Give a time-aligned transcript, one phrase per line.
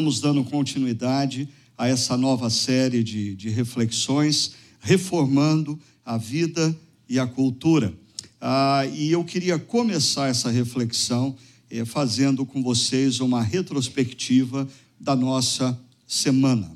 [0.00, 6.74] Estamos dando continuidade a essa nova série de, de reflexões, reformando a vida
[7.06, 7.92] e a cultura.
[8.40, 11.36] Ah, e eu queria começar essa reflexão
[11.70, 14.66] eh, fazendo com vocês uma retrospectiva
[14.98, 16.72] da nossa semana.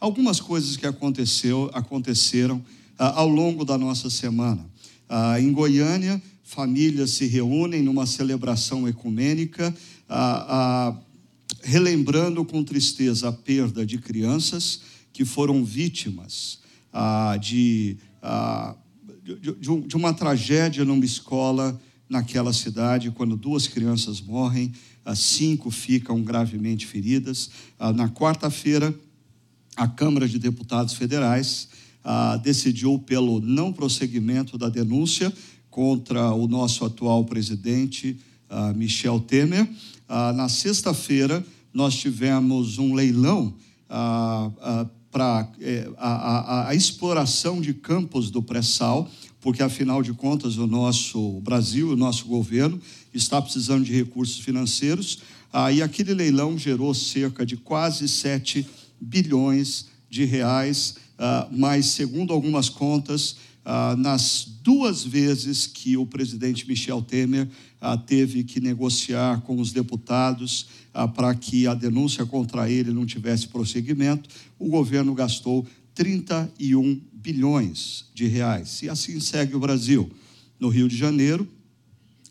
[0.00, 2.60] Algumas coisas que aconteceu, aconteceram
[2.98, 4.66] ah, ao longo da nossa semana.
[5.08, 9.72] Ah, em Goiânia, famílias se reúnem numa celebração ecumênica.
[10.08, 11.03] Ah, ah
[11.62, 14.80] relembrando com tristeza a perda de crianças
[15.12, 16.58] que foram vítimas
[16.92, 18.74] ah, de, ah,
[19.22, 19.52] de,
[19.86, 24.72] de, uma tragédia numa escola naquela cidade, quando duas crianças morrem,
[25.14, 27.50] cinco ficam gravemente feridas.
[27.78, 28.94] Ah, na quarta-feira,
[29.76, 31.68] a Câmara de Deputados Federais
[32.02, 35.32] ah, decidiu pelo não prosseguimento da denúncia
[35.70, 38.16] contra o nosso atual presidente,
[38.48, 39.68] ah, Michel Temer.
[40.08, 43.54] na sexta-feira, nós tivemos um leilão
[43.90, 49.08] ah, ah, para eh, a, a, a, exploração de campos do pré-sal,
[49.40, 52.80] porque afinal de contas o nosso Brasil, o nosso governo
[53.12, 55.20] está precisando de recursos financeiros,
[55.52, 58.66] ah, e aquele leilão gerou cerca de quase 7
[59.00, 66.68] bilhões de reais, ah, mas segundo algumas contas, ah, nas duas vezes que o presidente
[66.68, 67.48] Michel Temer
[67.80, 73.06] ah, teve que negociar com os deputados ah, para que a denúncia contra ele não
[73.06, 78.82] tivesse prosseguimento, o governo gastou 31 bilhões de reais.
[78.82, 80.10] E assim segue o Brasil.
[80.60, 81.48] No Rio de Janeiro,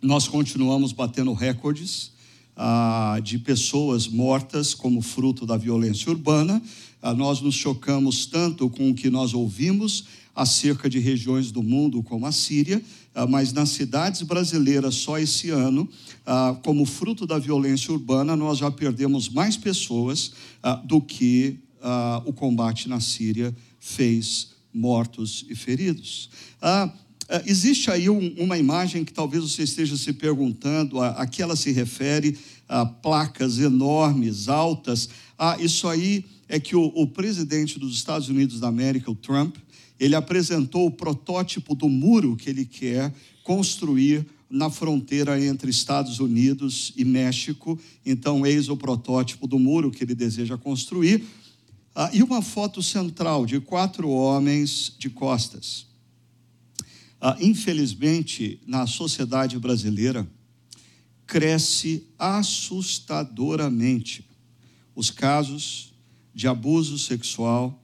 [0.02, 2.12] nós continuamos batendo recordes
[2.56, 6.62] ah, de pessoas mortas como fruto da violência urbana.
[7.02, 10.06] Ah, nós nos chocamos tanto com o que nós ouvimos
[10.36, 12.82] acerca de regiões do mundo como a Síria,
[13.14, 15.88] ah, mas nas cidades brasileiras, só esse ano,
[16.26, 21.60] ah, como fruto da violência urbana, nós já perdemos mais pessoas ah, do que
[22.26, 26.30] o combate na Síria fez mortos e feridos.
[27.46, 32.38] Existe aí uma imagem que talvez você esteja se perguntando, a que ela se refere,
[32.70, 35.10] a placas enormes, altas.
[35.38, 39.58] Ah, isso aí é que o, o presidente dos Estados Unidos da América, o Trump,
[40.00, 46.94] ele apresentou o protótipo do muro que ele quer construir na fronteira entre Estados Unidos
[46.96, 47.80] e México.
[48.06, 51.24] Então, eis o protótipo do muro que ele deseja construir.
[51.96, 55.86] Ah, e uma foto central de quatro homens de costas.
[57.20, 60.28] Ah, infelizmente, na sociedade brasileira,
[61.26, 64.26] cresce assustadoramente
[64.96, 65.94] os casos
[66.34, 67.83] de abuso sexual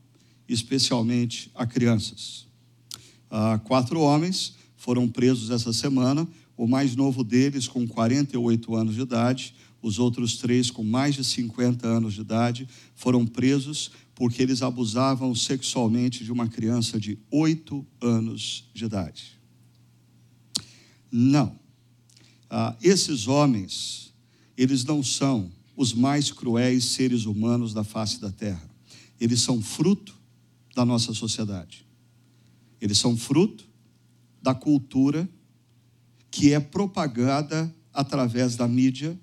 [0.53, 2.47] especialmente a crianças.
[3.29, 6.27] Ah, quatro homens foram presos essa semana,
[6.57, 11.23] o mais novo deles com 48 anos de idade, os outros três com mais de
[11.23, 17.85] 50 anos de idade foram presos porque eles abusavam sexualmente de uma criança de 8
[18.01, 19.39] anos de idade.
[21.09, 21.57] Não.
[22.49, 24.13] Ah, esses homens,
[24.57, 28.69] eles não são os mais cruéis seres humanos da face da terra.
[29.21, 30.18] Eles são fruto
[30.75, 31.85] da nossa sociedade.
[32.79, 33.67] Eles são fruto
[34.41, 35.29] da cultura
[36.31, 39.19] que é propagada através da mídia,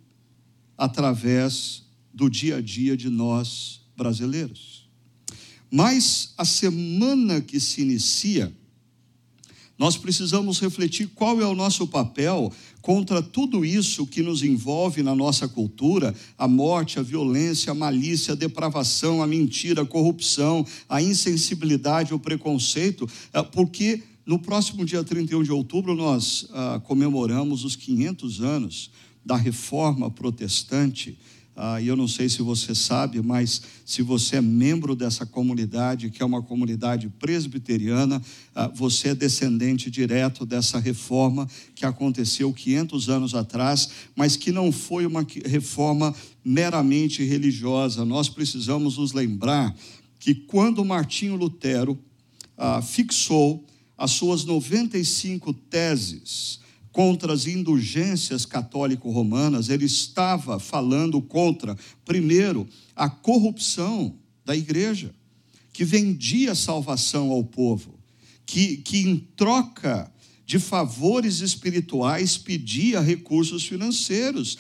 [0.76, 4.88] através do dia a dia de nós brasileiros.
[5.70, 8.52] Mas a semana que se inicia,
[9.78, 12.52] nós precisamos refletir qual é o nosso papel
[12.86, 18.32] contra tudo isso que nos envolve na nossa cultura: a morte, a violência, a malícia,
[18.32, 25.02] a depravação, a mentira, a corrupção, a insensibilidade, o preconceito, eh, porque no próximo dia
[25.02, 28.90] 31 de outubro nós ah, comemoramos os 500 anos
[29.24, 31.18] da reforma protestante
[31.56, 36.10] ah, e eu não sei se você sabe, mas se você é membro dessa comunidade,
[36.10, 38.20] que é uma comunidade presbiteriana,
[38.54, 44.70] ah, você é descendente direto dessa reforma que aconteceu 500 anos atrás, mas que não
[44.70, 46.14] foi uma reforma
[46.44, 48.04] meramente religiosa.
[48.04, 49.74] Nós precisamos nos lembrar
[50.20, 51.98] que quando Martinho Lutero
[52.58, 53.64] ah, fixou
[53.96, 56.60] as suas 95 teses,
[56.96, 61.76] contra as indulgências católico-romanas, ele estava falando contra,
[62.06, 62.66] primeiro,
[62.96, 64.14] a corrupção
[64.46, 65.14] da igreja,
[65.75, 68.00] que vendia salvação ao povo,
[68.46, 70.10] que, que em troca
[70.46, 74.56] de favores espirituais pedia recursos financeiros.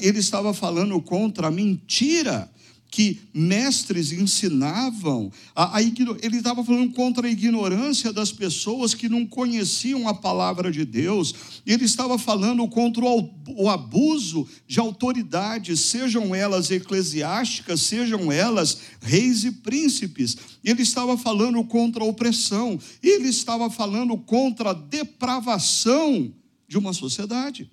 [0.00, 2.48] Ele estava falando contra a mentira
[2.90, 9.24] que mestres ensinavam, a, a ele estava falando contra a ignorância das pessoas que não
[9.24, 11.32] conheciam a palavra de Deus,
[11.64, 19.44] ele estava falando contra o, o abuso de autoridades, sejam elas eclesiásticas, sejam elas reis
[19.44, 26.34] e príncipes, ele estava falando contra a opressão, ele estava falando contra a depravação
[26.66, 27.70] de uma sociedade.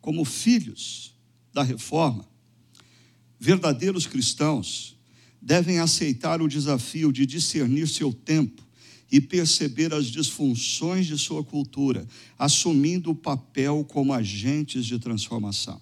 [0.00, 1.14] Como filhos
[1.52, 2.29] da reforma,
[3.40, 4.94] verdadeiros cristãos
[5.40, 8.62] devem aceitar o desafio de discernir seu tempo
[9.10, 12.06] e perceber as disfunções de sua cultura,
[12.38, 15.80] assumindo o papel como agentes de transformação.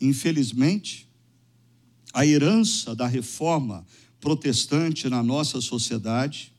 [0.00, 1.08] Infelizmente,
[2.14, 3.84] a herança da reforma
[4.20, 6.52] protestante na nossa sociedade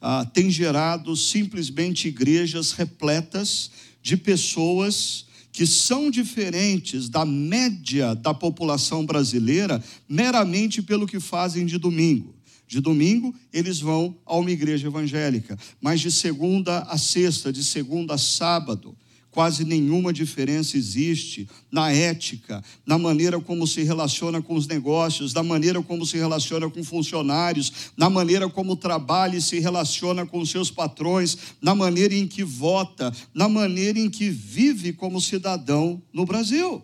[0.00, 3.70] ah, tem gerado simplesmente igrejas repletas
[4.02, 11.78] de pessoas que são diferentes da média da população brasileira meramente pelo que fazem de
[11.78, 12.34] domingo.
[12.66, 18.14] De domingo, eles vão a uma igreja evangélica, mas de segunda a sexta, de segunda
[18.14, 18.96] a sábado,
[19.34, 25.42] quase nenhuma diferença existe na ética, na maneira como se relaciona com os negócios, na
[25.42, 30.70] maneira como se relaciona com funcionários, na maneira como trabalha e se relaciona com seus
[30.70, 36.80] patrões, na maneira em que vota, na maneira em que vive como cidadão no Brasil.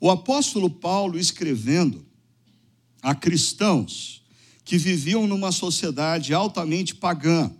[0.00, 2.06] O apóstolo Paulo escrevendo
[3.02, 4.22] a cristãos
[4.64, 7.50] que viviam numa sociedade altamente pagã,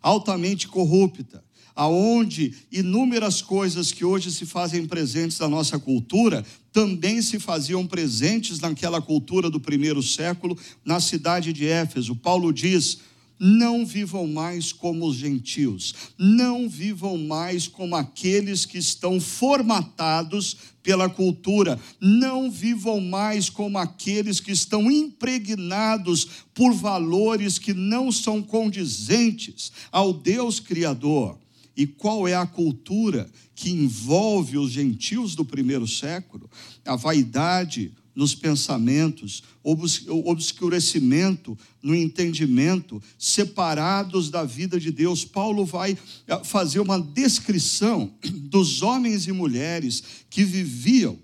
[0.00, 1.42] altamente corrupta,
[1.78, 8.58] aonde inúmeras coisas que hoje se fazem presentes na nossa cultura também se faziam presentes
[8.58, 12.16] naquela cultura do primeiro século, na cidade de Éfeso.
[12.16, 12.98] Paulo diz:
[13.38, 21.08] não vivam mais como os gentios, não vivam mais como aqueles que estão formatados pela
[21.08, 29.70] cultura, não vivam mais como aqueles que estão impregnados por valores que não são condizentes
[29.92, 31.38] ao Deus Criador.
[31.78, 36.50] E qual é a cultura que envolve os gentios do primeiro século?
[36.84, 45.24] A vaidade nos pensamentos, o obscurecimento no entendimento, separados da vida de Deus.
[45.24, 45.96] Paulo vai
[46.26, 51.16] eh, fazer uma descrição dos homens e mulheres que viviam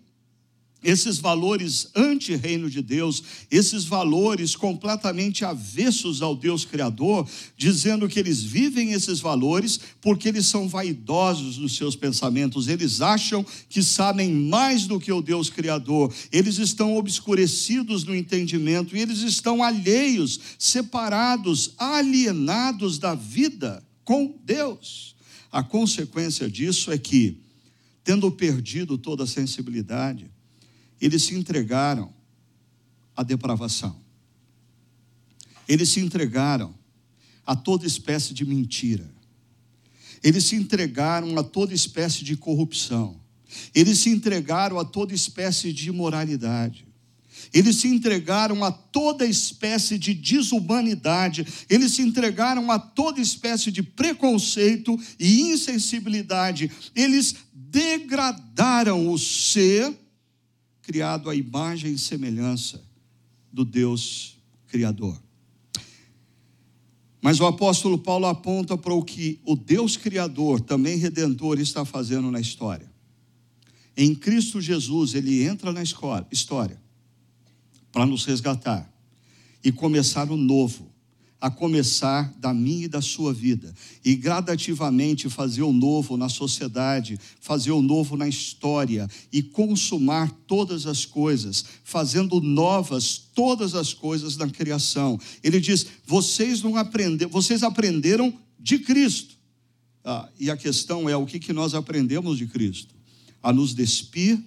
[0.85, 7.27] esses valores anti-reino de Deus, esses valores completamente avessos ao Deus Criador,
[7.57, 13.45] dizendo que eles vivem esses valores porque eles são vaidosos nos seus pensamentos, eles acham
[13.69, 19.21] que sabem mais do que o Deus Criador, eles estão obscurecidos no entendimento e eles
[19.21, 25.17] estão alheios, separados, alienados da vida com Deus.
[25.51, 27.39] A consequência disso é que,
[28.03, 30.34] tendo perdido toda a sensibilidade,
[31.05, 32.11] eles se entregaram
[33.15, 33.95] à depravação.
[35.69, 36.75] Eles se entregaram
[37.45, 39.13] a toda espécie de mentira.
[40.23, 43.21] Eles se entregaram a toda espécie de corrupção.
[43.75, 46.87] Eles se entregaram a toda espécie de imoralidade.
[47.53, 53.83] Eles se entregaram a toda espécie de desumanidade, eles se entregaram a toda espécie de
[53.83, 59.95] preconceito e insensibilidade, eles degradaram o ser
[60.85, 62.85] criado à imagem e semelhança
[63.53, 64.39] do Deus
[64.69, 65.21] Criador.
[67.21, 72.31] Mas o apóstolo Paulo aponta para o que o Deus Criador, também Redentor, está fazendo
[72.31, 72.93] na história.
[73.97, 76.79] Em Cristo Jesus, ele entra na história
[77.91, 78.93] para nos resgatar
[79.65, 80.94] e começar o novo,
[81.45, 87.21] a começar da minha e da sua vida, e gradativamente fazer o novo na sociedade,
[87.39, 94.39] fazer o novo na história e consumar todas as coisas, fazendo novas todas as coisas
[94.39, 95.21] na criação.
[95.43, 99.35] Ele diz: vocês não aprenderam, vocês aprenderam de Cristo.
[100.03, 102.95] Ah, e a questão é o que, que nós aprendemos de Cristo?
[103.43, 104.43] A nos despir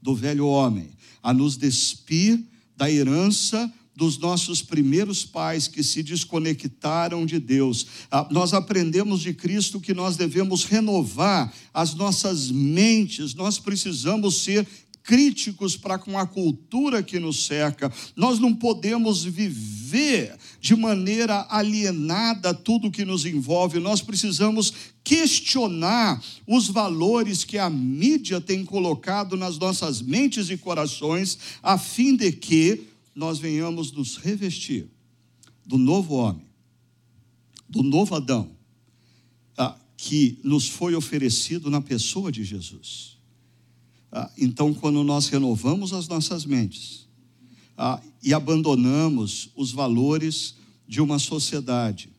[0.00, 0.88] do velho homem,
[1.22, 2.42] a nos despir
[2.74, 7.84] da herança dos nossos primeiros pais que se desconectaram de Deus.
[8.08, 14.64] Ah, nós aprendemos de Cristo que nós devemos renovar as nossas mentes, nós precisamos ser
[15.02, 17.92] críticos para com a cultura que nos cerca.
[18.14, 23.80] Nós não podemos viver de maneira alienada tudo que nos envolve.
[23.80, 31.36] Nós precisamos questionar os valores que a mídia tem colocado nas nossas mentes e corações,
[31.60, 32.86] a fim de que
[33.18, 34.88] nós venhamos nos revestir
[35.66, 36.46] do novo homem,
[37.68, 38.52] do novo Adão,
[39.56, 43.18] ah, que nos foi oferecido na pessoa de Jesus.
[44.12, 47.08] Ah, então, quando nós renovamos as nossas mentes
[47.76, 50.54] ah, e abandonamos os valores
[50.86, 52.12] de uma sociedade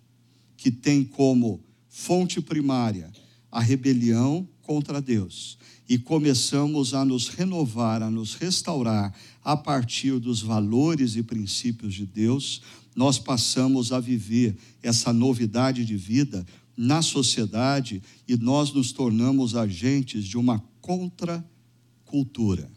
[0.58, 3.10] que tem como fonte primária
[3.50, 5.58] a rebelião contra Deus
[5.90, 9.12] e começamos a nos renovar, a nos restaurar
[9.44, 12.62] a partir dos valores e princípios de Deus,
[12.96, 16.46] nós passamos a viver essa novidade de vida
[16.78, 22.72] na sociedade e nós nos tornamos agentes de uma contracultura.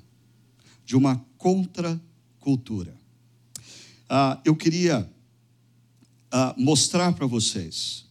[0.86, 2.96] De uma contracultura.
[4.08, 5.06] Ah, eu queria
[6.30, 8.10] ah, mostrar para vocês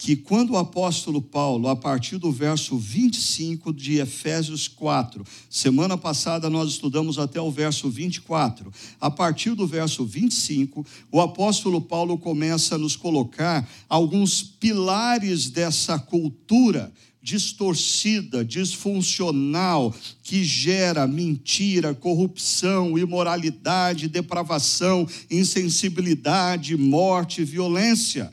[0.00, 6.48] que quando o apóstolo Paulo, a partir do verso 25 de Efésios 4, semana passada
[6.48, 12.76] nós estudamos até o verso 24, a partir do verso 25, o apóstolo Paulo começa
[12.76, 16.90] a nos colocar alguns pilares dessa cultura
[17.22, 28.32] distorcida, disfuncional, que gera mentira, corrupção, imoralidade, depravação, insensibilidade, morte, violência.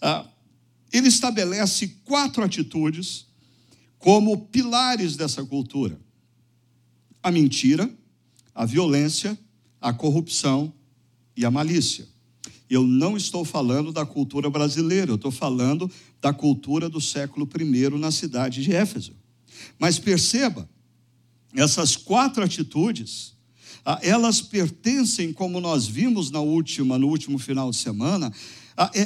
[0.00, 0.26] Ah,
[0.92, 3.26] ele estabelece quatro atitudes
[3.98, 5.98] como pilares dessa cultura:
[7.22, 7.90] a mentira,
[8.54, 9.38] a violência,
[9.80, 10.72] a corrupção
[11.36, 12.06] e a malícia.
[12.68, 17.98] Eu não estou falando da cultura brasileira, eu estou falando da cultura do século I
[17.98, 19.14] na cidade de Éfeso.
[19.78, 20.68] Mas perceba,
[21.54, 23.34] essas quatro atitudes,
[23.84, 28.32] ah, elas pertencem, como nós vimos na última, no último final de semana,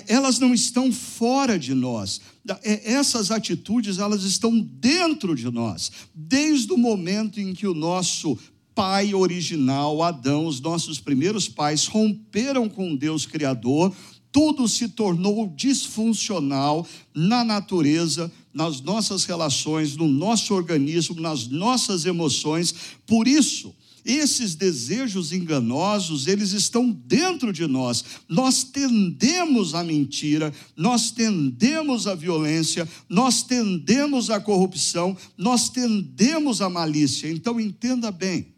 [0.06, 2.20] elas não estão fora de nós.
[2.62, 8.38] É, essas atitudes, elas estão dentro de nós, desde o momento em que o nosso
[8.74, 13.92] pai original, Adão, os nossos primeiros pais, romperam com Deus Criador,
[14.30, 22.74] tudo se tornou disfuncional na natureza, nas nossas relações, no nosso organismo, nas nossas emoções.
[23.06, 23.74] Por isso,
[24.06, 28.04] esses desejos enganosos, eles estão dentro de nós.
[28.28, 36.70] Nós tendemos à mentira, nós tendemos à violência, nós tendemos à corrupção, nós tendemos à
[36.70, 37.28] malícia.
[37.28, 38.54] Então entenda bem,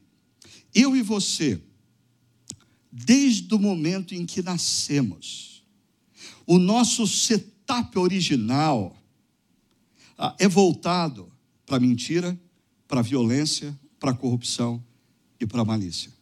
[0.75, 1.59] eu e você,
[2.93, 5.64] desde o momento em que nascemos,
[6.47, 8.95] o nosso setup original
[10.19, 11.33] ah, é voltado
[11.64, 12.38] para mentira,
[12.87, 14.83] para violência, para corrupção
[15.40, 16.12] e para a malícia.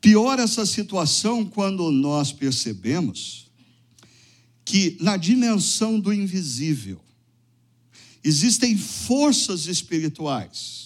[0.00, 3.50] Pior essa situação quando nós percebemos
[4.64, 7.00] que na dimensão do invisível
[8.22, 10.84] existem forças espirituais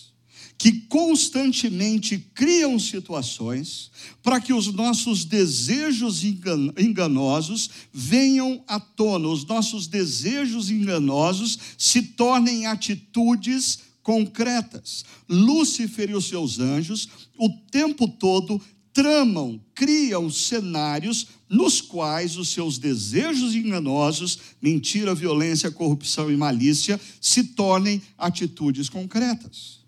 [0.59, 3.93] que constantemente criam situações
[4.25, 12.67] para que os nossos desejos enganosos venham à tona, os nossos desejos enganosos se tornem
[12.67, 15.05] atitudes concretas.
[15.29, 18.59] Lúcifer e os seus anjos, o tempo todo,
[18.91, 27.45] tramam, criam cenários nos quais os seus desejos enganosos, mentira, violência, corrupção e malícia, se
[27.45, 29.81] tornem atitudes concretas.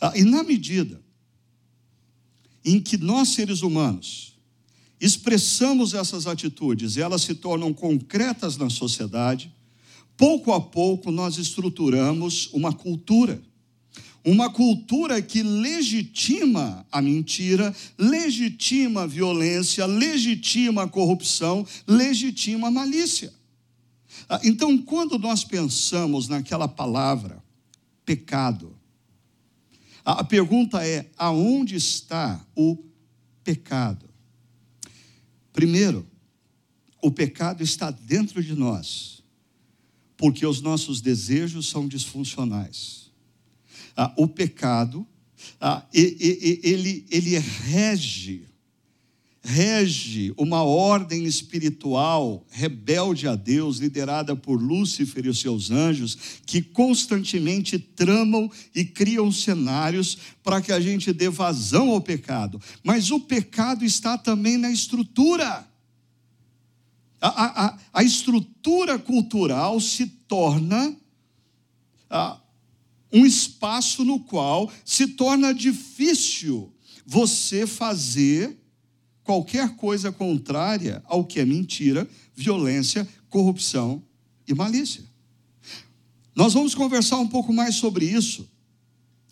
[0.00, 1.00] Ah, e na medida
[2.64, 4.36] em que nós, seres humanos,
[5.00, 9.54] expressamos essas atitudes e elas se tornam concretas na sociedade,
[10.16, 13.42] pouco a pouco nós estruturamos uma cultura.
[14.24, 23.34] Uma cultura que legitima a mentira, legitima a violência, legitima a corrupção, legitima a malícia.
[24.26, 27.44] Ah, então, quando nós pensamos naquela palavra,
[28.06, 28.74] pecado,
[30.02, 32.78] a pergunta é: aonde está o
[33.42, 34.08] pecado?
[35.52, 36.06] Primeiro,
[37.02, 39.22] o pecado está dentro de nós
[40.16, 43.10] porque os nossos desejos são disfuncionais.
[43.96, 45.06] Ah, o pecado,
[45.60, 48.42] ah, ele, ele rege,
[49.42, 56.16] rege uma ordem espiritual rebelde a Deus, liderada por Lúcifer e os seus anjos,
[56.46, 62.60] que constantemente tramam e criam cenários para que a gente dê vazão ao pecado.
[62.82, 65.68] Mas o pecado está também na estrutura
[67.28, 70.94] a, a, a estrutura cultural se torna
[73.12, 76.72] um espaço no qual se torna difícil
[77.06, 78.58] você fazer
[79.22, 84.02] qualquer coisa contrária ao que é mentira, violência, corrupção
[84.46, 85.04] e malícia.
[86.36, 88.46] Nós vamos conversar um pouco mais sobre isso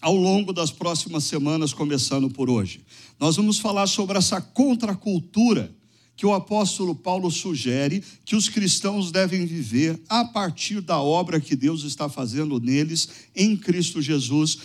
[0.01, 2.85] ao longo das próximas semanas, começando por hoje.
[3.21, 5.75] Nós vamos falar sobre essa contracultura
[6.17, 11.57] que o apóstolo Paulo sugere que os cristãos devem viver a partir da obra que
[11.57, 14.59] Deus está fazendo neles em Cristo Jesus,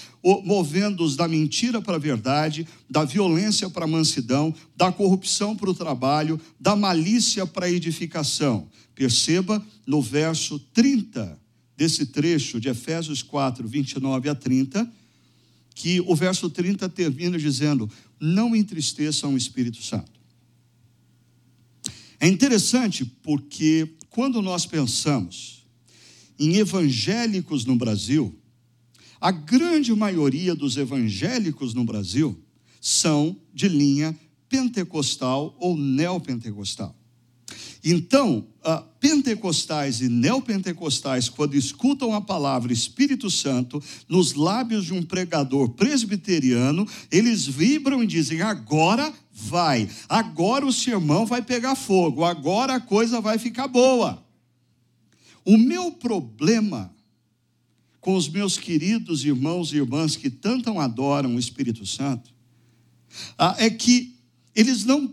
[0.43, 5.73] movendo-os da mentira para a verdade, da violência para a mansidão, da corrupção para o
[5.73, 8.67] trabalho, da malícia para a edificação.
[8.93, 11.39] Perceba no verso 30
[11.77, 14.91] desse trecho de Efésios 4, 29 a 30,
[15.75, 17.89] que o verso 30 termina dizendo:
[18.19, 20.16] Não entristeçam o Espírito Santo.
[22.19, 25.67] É interessante porque quando nós pensamos
[26.39, 28.36] em evangélicos no Brasil,
[29.21, 32.43] a grande maioria dos evangélicos no Brasil
[32.81, 34.17] são de linha
[34.50, 36.96] pentecostal ou neopentecostal.
[37.84, 38.48] Então,
[39.00, 46.88] pentecostais e neopentecostais, quando escutam a palavra Espírito Santo nos lábios de um pregador presbiteriano,
[47.12, 53.22] eles vibram e dizem: agora vai, agora o sermão vai pegar fogo, agora a coisa
[53.22, 54.24] vai ficar boa.
[55.46, 56.93] O meu problema
[58.01, 62.34] com os meus queridos irmãos e irmãs que tanto adoram o Espírito Santo
[63.38, 64.15] ah, é que
[64.55, 65.07] eles não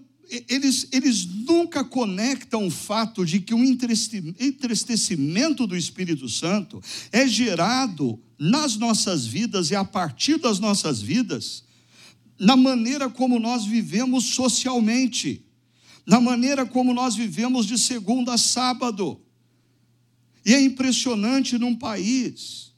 [0.48, 8.20] eles, eles nunca conectam o fato de que o entristecimento do Espírito Santo é gerado
[8.38, 11.64] nas nossas vidas e a partir das nossas vidas,
[12.38, 15.44] na maneira como nós vivemos socialmente,
[16.06, 19.20] na maneira como nós vivemos de segunda a sábado.
[20.44, 22.74] E é impressionante num país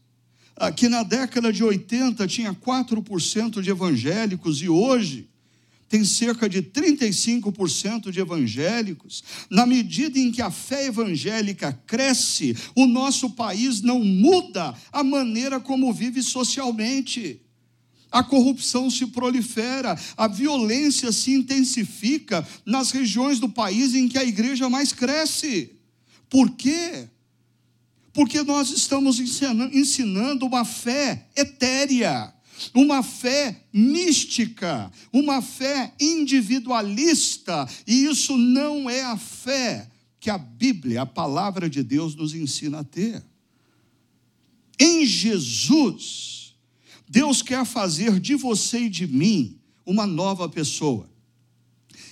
[0.77, 5.29] que na década de 80 tinha 4% de evangélicos e hoje
[5.89, 9.23] tem cerca de 35% de evangélicos.
[9.51, 15.61] Na medida em que a fé evangélica cresce, o nosso país não muda a maneira
[15.61, 17.41] como vive socialmente.
[18.11, 24.25] A corrupção se prolifera, a violência se intensifica nas regiões do país em que a
[24.25, 25.73] igreja mais cresce.
[26.29, 27.09] Por quê?
[28.13, 32.33] Porque nós estamos ensinando uma fé etérea
[32.75, 41.03] uma fé mística, uma fé individualista, e isso não é a fé que a Bíblia,
[41.03, 43.25] a palavra de Deus, nos ensina a ter.
[44.79, 46.55] Em Jesus,
[47.09, 51.09] Deus quer fazer de você e de mim uma nova pessoa.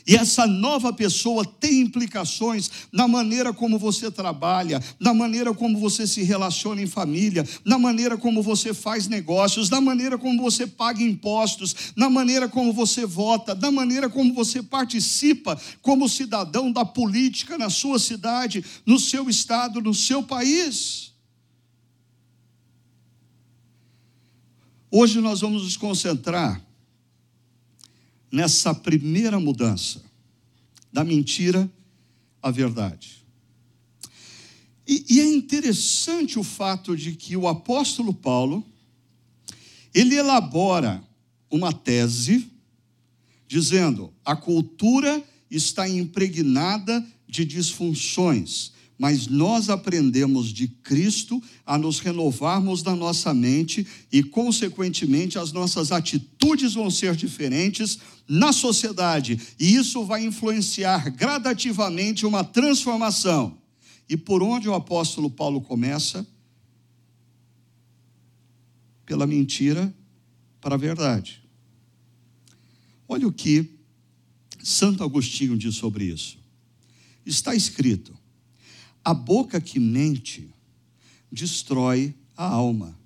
[0.07, 6.07] E essa nova pessoa tem implicações na maneira como você trabalha, na maneira como você
[6.07, 11.03] se relaciona em família, na maneira como você faz negócios, na maneira como você paga
[11.03, 17.57] impostos, na maneira como você vota, na maneira como você participa como cidadão da política
[17.57, 21.14] na sua cidade, no seu estado, no seu país.
[24.90, 26.63] Hoje nós vamos nos concentrar
[28.35, 30.03] nessa primeira mudança,
[30.92, 31.70] da mentira
[32.42, 33.25] à verdade.
[34.85, 38.66] E, e, é interessante o fato de que o apóstolo Paulo,
[39.94, 41.01] ele elabora
[41.49, 42.51] uma tese,
[43.47, 52.83] dizendo: a cultura está impregnada de disfunções, mas nós aprendemos de Cristo a nos renovarmos
[52.83, 60.04] na nossa mente e, consequentemente, as nossas atitudes vão ser diferentes na sociedade, e isso
[60.04, 63.59] vai influenciar gradativamente uma transformação.
[64.09, 66.26] E por onde o apóstolo Paulo começa?
[69.04, 69.94] Pela mentira
[70.61, 71.42] para a verdade.
[73.07, 73.70] Olha o que
[74.62, 76.38] Santo Agostinho diz sobre isso.
[77.26, 78.16] Está escrito:
[79.05, 80.49] a boca que mente
[81.31, 82.99] destrói a alma.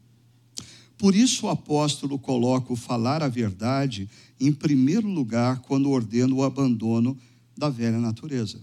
[0.97, 4.09] Por isso o apóstolo coloca o falar a verdade
[4.41, 7.19] em primeiro lugar quando ordena o abandono
[7.57, 8.61] da velha natureza.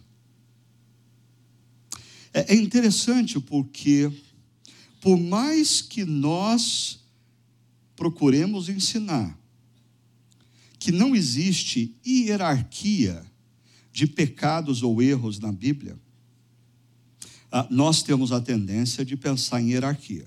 [2.34, 4.12] É, é interessante porque,
[5.02, 7.00] por mais que nós
[7.96, 9.38] procuremos ensinar
[10.78, 13.26] que não existe hierarquia
[13.92, 15.98] de pecados ou erros na Bíblia,
[17.70, 20.26] nós temos a tendência de pensar em hierarquia.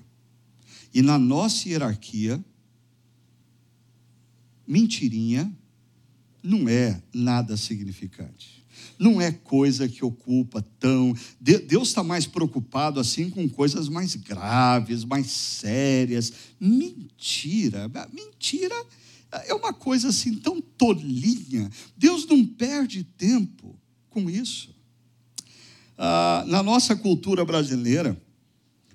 [0.93, 2.43] E na nossa hierarquia,
[4.67, 5.53] mentirinha
[6.43, 8.65] não é nada significante.
[8.99, 11.15] Não é coisa que ocupa tão.
[11.41, 16.33] Deus está mais preocupado assim com coisas mais graves, mais sérias.
[16.61, 17.91] Mentira.
[18.13, 18.75] Mentira
[19.47, 21.71] é uma coisa assim tão tolinha.
[21.97, 24.75] Deus não perde tempo com isso.
[25.99, 28.17] Ah, na nossa cultura brasileira,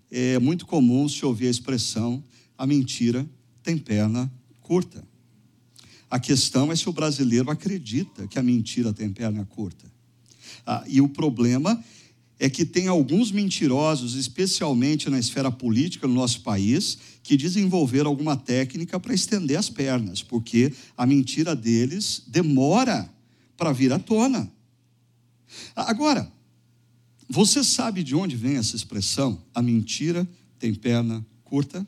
[0.09, 2.23] é muito comum se ouvir a expressão:
[2.57, 3.29] a mentira
[3.61, 5.03] tem perna curta.
[6.09, 9.91] A questão é se o brasileiro acredita que a mentira tem perna curta.
[10.65, 11.83] Ah, e o problema
[12.39, 18.37] é que tem alguns mentirosos, especialmente na esfera política no nosso país, que desenvolveram alguma
[18.37, 23.09] técnica para estender as pernas, porque a mentira deles demora
[23.57, 24.51] para vir à tona.
[25.75, 26.31] Agora,
[27.29, 29.41] você sabe de onde vem essa expressão?
[29.53, 30.27] A mentira
[30.59, 31.85] tem perna curta?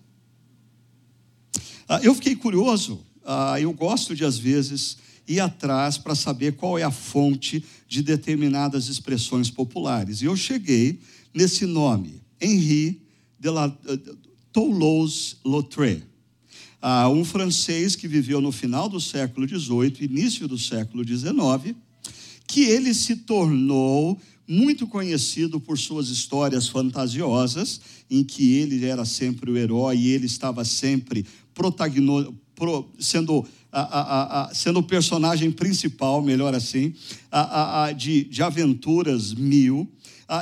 [1.88, 6.78] Ah, eu fiquei curioso, ah, eu gosto de, às vezes, ir atrás para saber qual
[6.78, 10.22] é a fonte de determinadas expressões populares.
[10.22, 11.00] E eu cheguei
[11.34, 13.02] nesse nome, Henri
[13.40, 13.70] de la,
[14.52, 16.04] Toulouse-Lautrec,
[16.82, 21.76] ah, um francês que viveu no final do século XVIII, início do século XIX,
[22.48, 29.50] que ele se tornou muito conhecido por suas histórias fantasiosas, em que ele era sempre
[29.50, 31.26] o herói e ele estava sempre
[33.00, 36.94] sendo a, a, a, sendo o personagem principal, melhor assim,
[37.98, 39.92] de, de aventuras mil.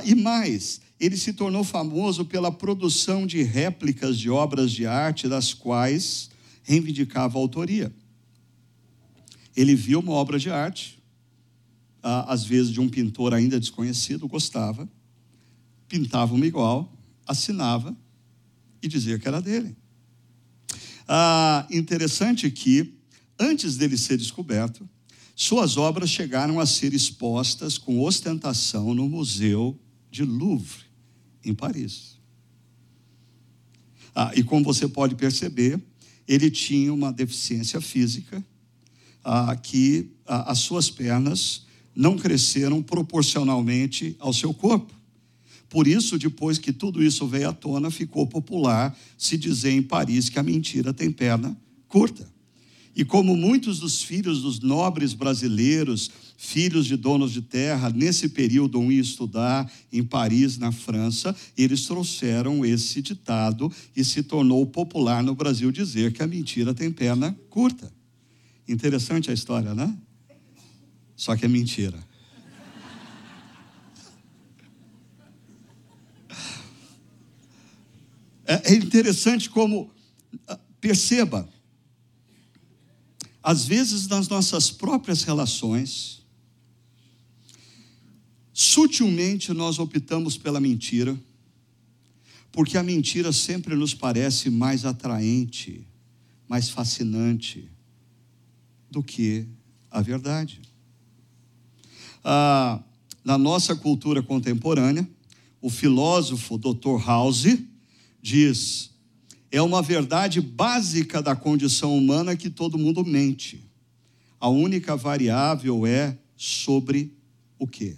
[0.06, 5.54] e mais, ele se tornou famoso pela produção de réplicas de obras de arte, das
[5.54, 6.30] quais
[6.64, 7.94] reivindicava a autoria.
[9.56, 11.00] Ele viu uma obra de arte,
[12.04, 14.90] às vezes de um pintor ainda desconhecido, gostava,
[15.88, 16.92] pintava uma igual,
[17.26, 17.96] assinava
[18.82, 19.76] e dizia que era dele.
[21.08, 22.94] Ah, interessante que
[23.40, 24.88] Antes dele ser descoberto,
[25.36, 29.80] suas obras chegaram a ser expostas com ostentação no Museu
[30.12, 30.84] de Louvre,
[31.44, 32.20] em Paris.
[34.16, 35.82] Ah, e como você pode perceber,
[36.28, 38.44] ele tinha uma deficiência física,
[39.24, 44.94] ah, que ah, as suas pernas não cresceram proporcionalmente ao seu corpo.
[45.70, 50.30] Por isso, depois que tudo isso veio à tona, ficou popular se dizer em Paris
[50.30, 52.32] que a mentira tem perna curta.
[52.96, 58.80] E como muitos dos filhos dos nobres brasileiros, filhos de donos de terra, nesse período
[58.84, 65.34] iam estudar em Paris, na França, eles trouxeram esse ditado e se tornou popular no
[65.34, 67.92] Brasil dizer que a mentira tem perna curta.
[68.68, 69.98] Interessante a história, né?
[71.16, 71.98] Só que é mentira.
[78.46, 79.90] É, é interessante como,
[80.48, 81.50] ah, perceba,
[83.42, 86.26] às vezes nas nossas próprias relações,
[88.54, 91.20] sutilmente nós optamos pela mentira,
[92.52, 95.88] porque a mentira sempre nos parece mais atraente,
[96.48, 97.70] mais fascinante
[98.92, 99.48] do que
[99.90, 100.62] a verdade.
[102.24, 102.82] Ah,
[103.24, 105.08] na nossa cultura contemporânea,
[105.62, 107.06] o filósofo Dr.
[107.06, 107.58] House
[108.22, 108.92] diz:
[109.52, 113.64] é uma verdade básica da condição humana que todo mundo mente.
[114.40, 117.14] A única variável é sobre
[117.58, 117.96] o quê?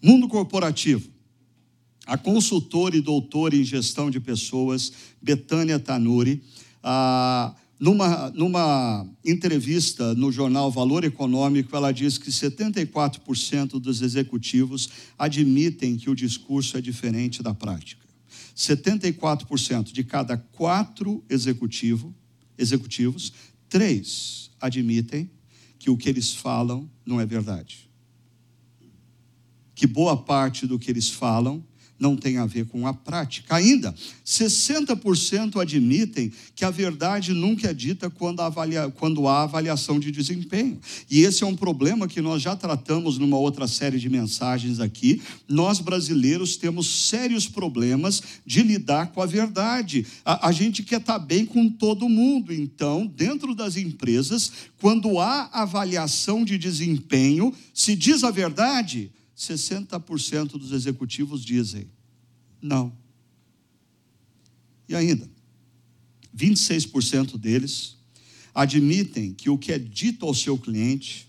[0.00, 1.10] Mundo corporativo.
[2.06, 6.42] A consultora e doutora em gestão de pessoas, Betânia Tanuri,
[6.82, 15.96] a, numa, numa entrevista no jornal Valor Econômico, ela diz que 74% dos executivos admitem
[15.96, 18.04] que o discurso é diferente da prática.
[18.56, 22.12] 74% de cada quatro executivo,
[22.56, 23.32] executivos,
[23.68, 25.30] três admitem
[25.78, 27.88] que o que eles falam não é verdade.
[29.72, 31.64] Que boa parte do que eles falam
[31.98, 33.56] não tem a ver com a prática.
[33.56, 40.10] Ainda, 60% admitem que a verdade nunca é dita quando, avalia, quando há avaliação de
[40.10, 40.78] desempenho.
[41.10, 45.20] E esse é um problema que nós já tratamos numa outra série de mensagens aqui.
[45.48, 50.06] Nós brasileiros temos sérios problemas de lidar com a verdade.
[50.24, 52.52] A, a gente quer estar bem com todo mundo.
[52.52, 60.72] Então, dentro das empresas, quando há avaliação de desempenho, se diz a verdade, 60% dos
[60.72, 61.88] executivos dizem
[62.60, 62.92] não.
[64.88, 65.30] E ainda,
[66.36, 67.96] 26% deles
[68.54, 71.28] admitem que o que é dito ao seu cliente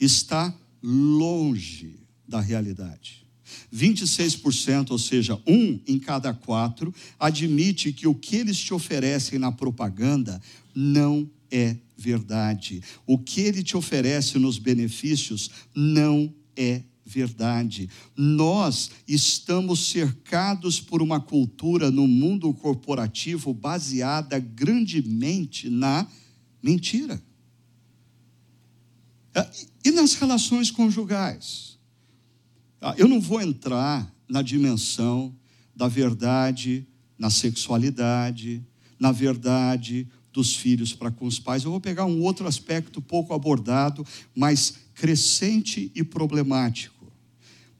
[0.00, 3.26] está longe da realidade.
[3.72, 9.52] 26%, ou seja, um em cada quatro, admite que o que eles te oferecem na
[9.52, 10.40] propaganda
[10.74, 12.82] não é verdade.
[13.06, 16.82] O que ele te oferece nos benefícios não é
[17.12, 17.90] verdade.
[18.16, 26.06] Nós estamos cercados por uma cultura no mundo corporativo baseada grandemente na
[26.62, 27.22] mentira.
[29.34, 29.50] É,
[29.84, 31.78] e nas relações conjugais?
[32.80, 35.34] Ah, eu não vou entrar na dimensão
[35.74, 36.86] da verdade
[37.18, 38.66] na sexualidade,
[38.98, 41.62] na verdade dos filhos para com os pais.
[41.62, 46.91] Eu vou pegar um outro aspecto pouco abordado, mas crescente e problemático.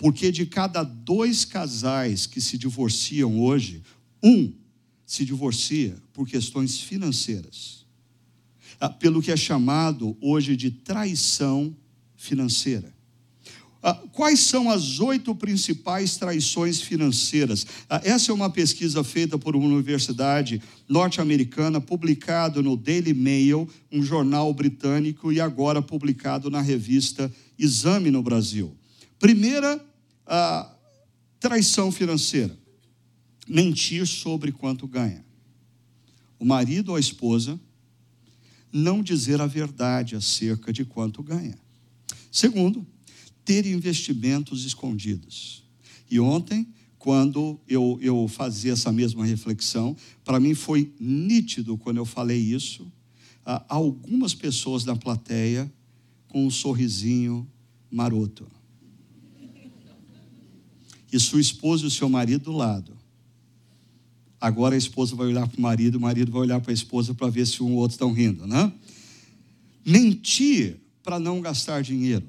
[0.03, 3.85] Porque de cada dois casais que se divorciam hoje,
[4.21, 4.53] um
[5.07, 7.87] se divorcia por questões financeiras.
[8.81, 11.73] Ah, pelo que é chamado hoje de traição
[12.17, 12.93] financeira.
[13.81, 17.65] Ah, quais são as oito principais traições financeiras?
[17.89, 24.03] Ah, essa é uma pesquisa feita por uma universidade norte-americana, publicado no Daily Mail, um
[24.03, 28.77] jornal britânico, e agora publicado na revista Exame no Brasil.
[29.21, 29.81] Primeira,
[30.27, 30.75] a
[31.41, 32.57] traição financeira:
[33.49, 35.25] mentir sobre quanto ganha.
[36.39, 37.61] O marido ou a esposa
[38.73, 41.59] não dizer a verdade acerca de quanto ganha.
[42.31, 42.87] Segundo,
[43.45, 45.63] ter investimentos escondidos.
[46.11, 46.67] E ontem,
[46.99, 52.91] quando eu, eu fazia essa mesma reflexão, para mim foi nítido quando eu falei isso,
[53.45, 55.71] ah, algumas pessoas na plateia
[56.29, 57.47] com um sorrisinho
[57.91, 58.47] maroto.
[61.13, 62.97] E sua esposa e o seu marido do lado.
[64.41, 67.15] Agora a esposa vai olhar para o marido, o marido vai olhar para a esposa
[67.15, 68.73] para ver se um ou outro estão rindo, né?
[69.85, 72.27] Mentir para não gastar dinheiro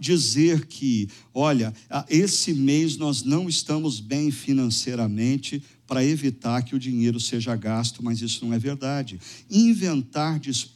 [0.00, 1.74] dizer que, olha,
[2.08, 8.22] esse mês nós não estamos bem financeiramente para evitar que o dinheiro seja gasto, mas
[8.22, 9.20] isso não é verdade.
[9.50, 10.73] Inventar desculpas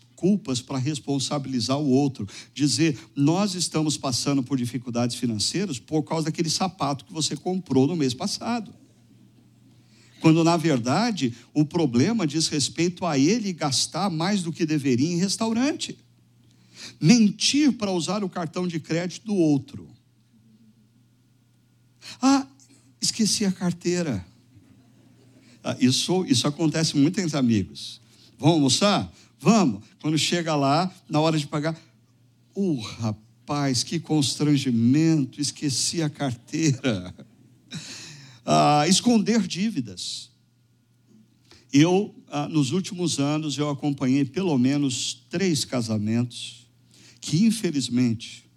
[0.67, 7.05] para responsabilizar o outro, dizer nós estamos passando por dificuldades financeiras por causa daquele sapato
[7.05, 8.75] que você comprou no mês passado.
[10.21, 15.19] Quando na verdade o problema diz respeito a ele gastar mais do que deveria em
[15.19, 15.97] restaurante
[17.01, 19.89] mentir para usar o cartão de crédito do outro.
[22.21, 22.47] Ah,
[23.01, 24.25] esqueci a carteira.
[25.63, 28.01] Ah, isso, isso acontece muito entre amigos.
[28.39, 29.13] Vamos almoçar?
[29.41, 29.85] Vamos.
[30.01, 31.77] Quando chega lá, na hora de pagar,
[32.55, 37.15] uh, rapaz, que constrangimento, esqueci a carteira.
[38.51, 40.31] Ah, esconder dívidas.
[41.71, 46.67] Eu, ah, nos últimos anos, eu acompanhei pelo menos três casamentos
[47.21, 48.49] que infelizmente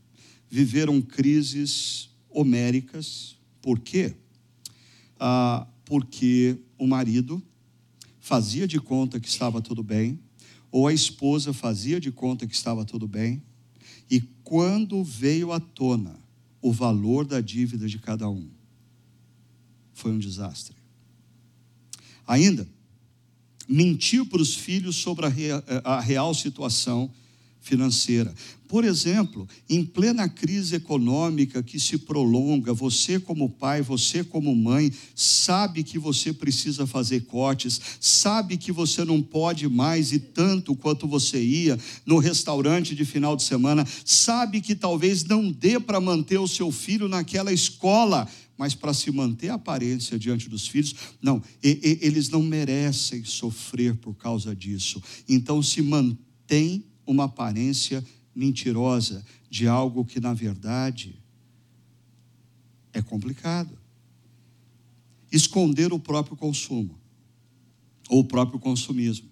[0.49, 3.35] viveram crises homéricas.
[3.61, 4.15] Por quê?
[5.19, 7.43] Ah, porque o marido
[8.17, 10.17] fazia de conta que estava tudo bem,
[10.71, 13.43] ou a esposa fazia de conta que estava tudo bem,
[14.09, 16.19] e quando veio à tona
[16.61, 18.47] o valor da dívida de cada um,
[19.93, 20.75] foi um desastre.
[22.25, 22.67] Ainda,
[23.67, 25.25] mentiu para os filhos sobre
[25.83, 27.11] a real situação
[27.59, 28.33] financeira.
[28.71, 34.89] Por exemplo, em plena crise econômica que se prolonga, você, como pai, você, como mãe,
[35.13, 41.05] sabe que você precisa fazer cortes, sabe que você não pode mais ir tanto quanto
[41.05, 46.39] você ia no restaurante de final de semana, sabe que talvez não dê para manter
[46.39, 48.25] o seu filho naquela escola,
[48.57, 54.15] mas para se manter a aparência diante dos filhos, não, eles não merecem sofrer por
[54.15, 55.03] causa disso.
[55.27, 58.01] Então se mantém uma aparência
[58.33, 61.21] mentirosa de algo que, na verdade,
[62.93, 63.77] é complicado.
[65.31, 66.99] Esconder o próprio consumo,
[68.09, 69.29] ou o próprio consumismo.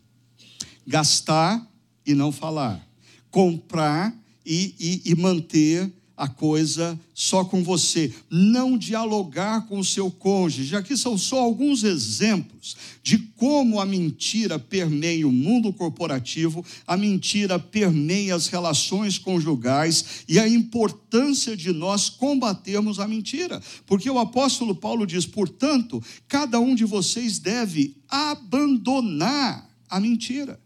[0.85, 1.69] Gastar
[2.05, 2.87] e não falar.
[3.29, 10.11] Comprar e, e, e manter a coisa só com você, não dialogar com o seu
[10.11, 10.75] cônjuge.
[10.75, 17.57] Aqui são só alguns exemplos de como a mentira permeia o mundo corporativo, a mentira
[17.57, 23.61] permeia as relações conjugais e a importância de nós combatermos a mentira.
[23.85, 30.59] Porque o apóstolo Paulo diz: portanto, cada um de vocês deve abandonar a mentira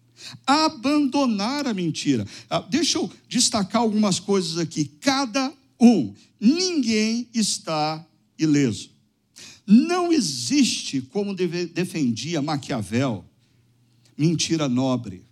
[0.45, 2.25] abandonar a mentira.
[2.49, 4.85] Ah, deixa eu destacar algumas coisas aqui.
[4.85, 8.05] Cada um, ninguém está
[8.37, 8.91] ileso.
[9.65, 13.25] Não existe, como defendia Maquiavel,
[14.17, 15.23] mentira nobre.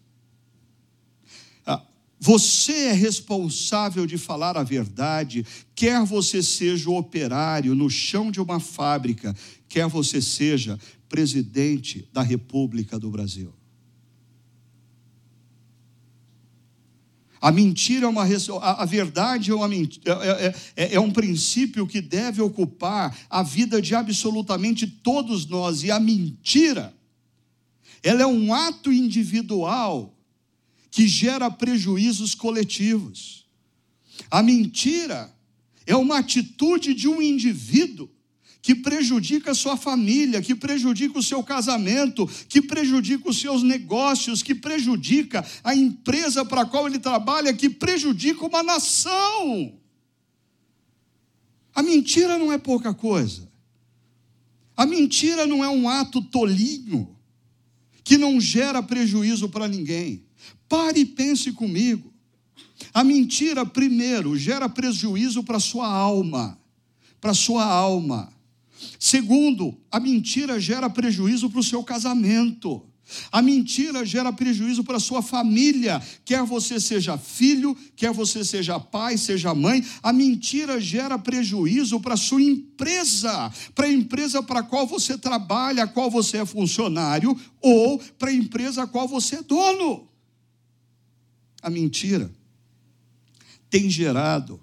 [1.65, 1.83] Ah,
[2.19, 8.39] você é responsável de falar a verdade, quer você seja o operário no chão de
[8.39, 9.35] uma fábrica,
[9.67, 13.53] quer você seja presidente da República do Brasil.
[17.41, 18.23] A mentira é uma
[18.61, 23.81] a verdade é, uma, é, é, é, é um princípio que deve ocupar a vida
[23.81, 25.81] de absolutamente todos nós.
[25.81, 26.93] E a mentira,
[28.03, 30.15] ela é um ato individual
[30.91, 33.47] que gera prejuízos coletivos.
[34.29, 35.33] A mentira
[35.87, 38.07] é uma atitude de um indivíduo
[38.61, 44.43] que prejudica a sua família, que prejudica o seu casamento, que prejudica os seus negócios,
[44.43, 49.73] que prejudica a empresa para a qual ele trabalha, que prejudica uma nação.
[51.73, 53.49] A mentira não é pouca coisa.
[54.77, 57.15] A mentira não é um ato tolinho
[58.03, 60.23] que não gera prejuízo para ninguém.
[60.67, 62.11] Pare e pense comigo.
[62.93, 66.59] A mentira, primeiro, gera prejuízo para sua alma.
[67.19, 68.31] Para sua alma.
[68.99, 72.85] Segundo, a mentira gera prejuízo para o seu casamento.
[73.31, 78.79] A mentira gera prejuízo para a sua família, quer você seja filho, quer você seja
[78.79, 79.83] pai, seja mãe.
[80.01, 85.17] A mentira gera prejuízo para a sua empresa, para a empresa para a qual você
[85.17, 90.07] trabalha, a qual você é funcionário, ou para a empresa a qual você é dono.
[91.61, 92.31] A mentira
[93.69, 94.59] tem gerado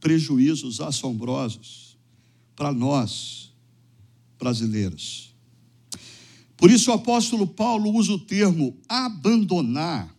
[0.00, 1.98] prejuízos assombrosos
[2.56, 3.49] para nós,
[4.40, 5.34] brasileiros.
[6.56, 10.14] Por isso o apóstolo Paulo usa o termo abandonar.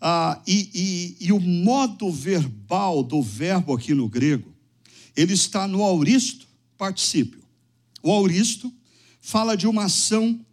[0.00, 4.52] Ah, e, e, e o modo verbal do verbo aqui no grego,
[5.16, 7.42] ele está no auristo particípio.
[8.02, 8.72] O auristo
[9.20, 10.44] fala de uma ação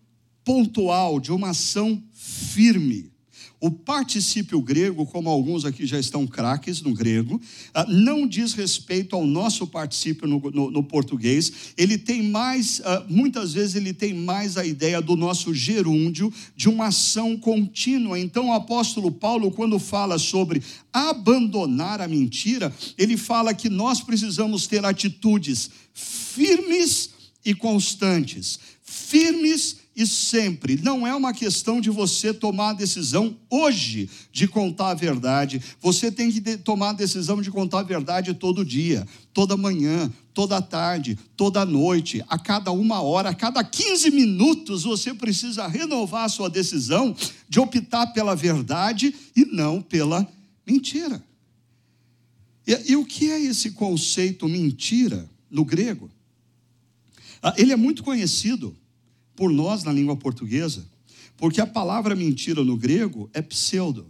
[0.43, 3.11] pontual, de uma ação firme.
[3.61, 7.41] O particípio grego, como alguns aqui já estão craques no grego,
[7.73, 11.51] ah, não diz respeito ao nosso particípio no, no, no português.
[11.77, 16.69] Ele tem mais, ah, muitas vezes, ele tem mais a ideia do nosso gerúndio, de
[16.69, 18.17] uma ação contínua.
[18.17, 24.67] Então, o apóstolo Paulo, quando fala sobre abandonar a mentira, ele fala que nós precisamos
[24.67, 27.09] ter atitudes firmes
[27.43, 28.57] e constantes.
[28.81, 30.79] Firmes e sempre.
[30.81, 35.61] Não é uma questão de você tomar a decisão hoje de contar a verdade.
[35.81, 40.61] Você tem que tomar a decisão de contar a verdade todo dia, toda manhã, toda
[40.61, 44.83] tarde, toda noite, a cada uma hora, a cada 15 minutos.
[44.83, 47.13] Você precisa renovar a sua decisão
[47.49, 50.25] de optar pela verdade e não pela
[50.65, 51.21] mentira.
[52.65, 56.09] E, e o que é esse conceito mentira no grego?
[57.43, 58.73] Ah, ele é muito conhecido
[59.39, 60.85] por nós na língua portuguesa,
[61.37, 64.05] porque a palavra mentira no grego é pseudo.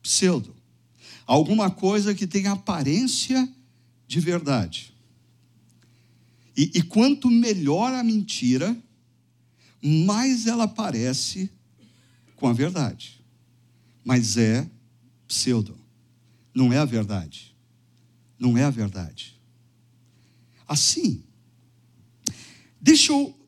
[0.00, 0.56] Pseudo.
[1.26, 3.46] Alguma coisa que tem aparência
[4.08, 4.94] de verdade.
[6.56, 8.74] E, e quanto melhor a mentira,
[9.82, 11.50] mais ela parece
[12.34, 13.22] com a verdade.
[14.02, 14.66] Mas é
[15.28, 15.78] pseudo.
[16.54, 17.54] Não é a verdade.
[18.38, 19.38] Não é a verdade.
[20.66, 21.22] Assim,
[22.80, 23.41] deixa eu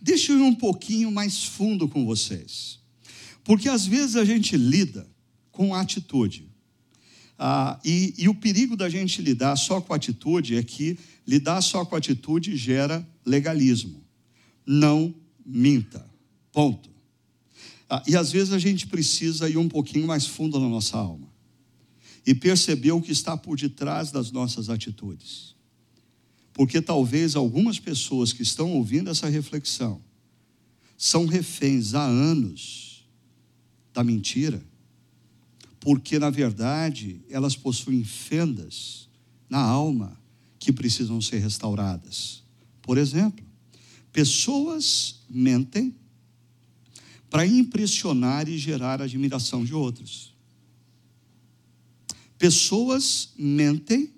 [0.00, 2.78] deixa eu ir um pouquinho mais fundo com vocês.
[3.44, 5.06] Porque às vezes a gente lida
[5.50, 6.48] com atitude.
[7.38, 11.84] Ah, e, e o perigo da gente lidar só com atitude é que lidar só
[11.84, 14.04] com atitude gera legalismo.
[14.66, 15.14] Não
[15.46, 16.04] minta.
[16.52, 16.90] Ponto.
[17.88, 21.28] Ah, e às vezes a gente precisa ir um pouquinho mais fundo na nossa alma
[22.26, 25.54] e perceber o que está por detrás das nossas atitudes.
[26.58, 30.02] Porque talvez algumas pessoas que estão ouvindo essa reflexão
[30.96, 33.08] são reféns há anos
[33.94, 34.60] da mentira,
[35.78, 39.08] porque na verdade elas possuem fendas
[39.48, 40.20] na alma
[40.58, 42.42] que precisam ser restauradas.
[42.82, 43.46] Por exemplo,
[44.12, 45.94] pessoas mentem
[47.30, 50.34] para impressionar e gerar admiração de outros.
[52.36, 54.17] Pessoas mentem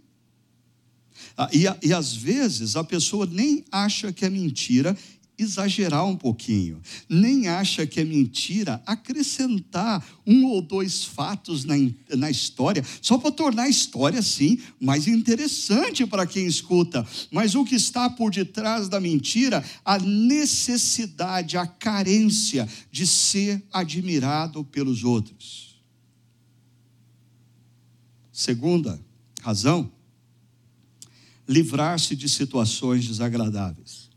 [1.53, 4.97] e, e às vezes a pessoa nem acha que é mentira
[5.43, 11.75] exagerar um pouquinho, nem acha que é mentira acrescentar um ou dois fatos na,
[12.15, 17.07] na história, só para tornar a história, assim mais interessante para quem escuta.
[17.31, 24.63] Mas o que está por detrás da mentira, a necessidade, a carência de ser admirado
[24.65, 25.81] pelos outros.
[28.31, 29.01] Segunda
[29.41, 29.91] razão,
[31.51, 34.09] livrar-se de situações desagradáveis.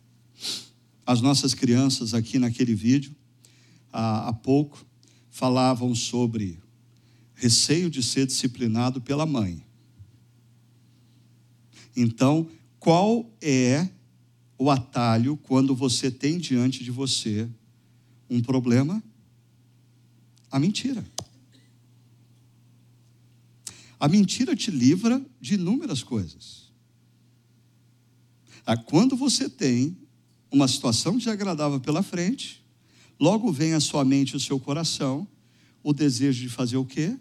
[1.03, 3.15] As nossas crianças aqui naquele vídeo,
[3.91, 4.85] há, pouco,
[5.31, 6.61] falavam sobre
[7.33, 9.65] receio de ser disciplinado pela mãe.
[11.95, 12.47] Então,
[12.79, 13.89] qual é
[14.55, 17.49] o atalho quando você tem diante de você
[18.29, 19.03] um problema?
[20.51, 21.03] A mentira.
[23.99, 26.62] A mentira te livra de inúmeras coisas.
[28.65, 29.97] Ah, quando você tem
[30.51, 32.63] uma situação desagradável pela frente,
[33.19, 35.27] logo vem à sua mente ao seu coração
[35.83, 37.17] o desejo de fazer o quê?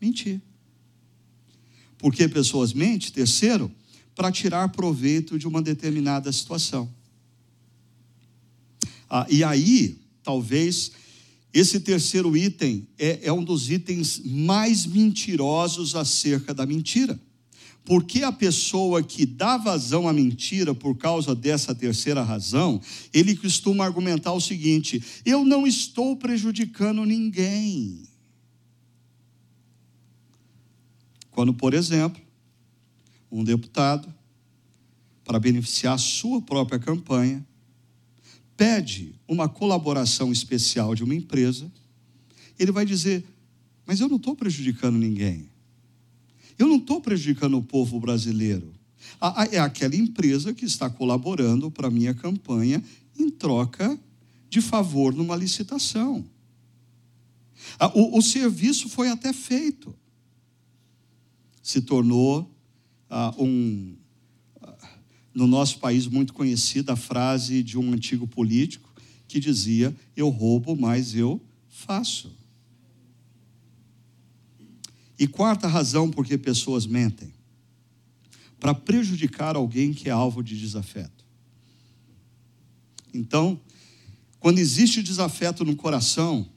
[0.00, 0.40] Mentir.
[1.98, 3.10] Por que pessoas mentem?
[3.10, 3.70] Terceiro,
[4.14, 6.92] para tirar proveito de uma determinada situação.
[9.10, 10.92] Ah, e aí, talvez,
[11.52, 17.18] esse terceiro item é, é um dos itens mais mentirosos acerca da mentira.
[17.84, 22.80] Porque a pessoa que dá vazão à mentira por causa dessa terceira razão,
[23.12, 28.02] ele costuma argumentar o seguinte: eu não estou prejudicando ninguém.
[31.30, 32.22] Quando, por exemplo,
[33.30, 34.12] um deputado,
[35.24, 37.44] para beneficiar a sua própria campanha,
[38.56, 41.70] pede uma colaboração especial de uma empresa,
[42.58, 43.24] ele vai dizer:
[43.84, 45.53] Mas eu não estou prejudicando ninguém.
[46.58, 48.72] Eu não estou prejudicando o povo brasileiro.
[49.50, 52.82] É aquela empresa que está colaborando para a minha campanha
[53.18, 53.98] em troca
[54.48, 56.24] de favor numa licitação.
[57.94, 59.94] O, o serviço foi até feito.
[61.62, 62.42] Se tornou
[63.10, 63.96] uh, um,
[64.62, 64.76] uh,
[65.34, 68.92] no nosso país, muito conhecida a frase de um antigo político
[69.26, 72.30] que dizia: Eu roubo, mas eu faço.
[75.18, 77.32] E quarta razão por que pessoas mentem:
[78.58, 81.24] para prejudicar alguém que é alvo de desafeto.
[83.12, 83.60] Então,
[84.40, 86.48] quando existe desafeto no coração,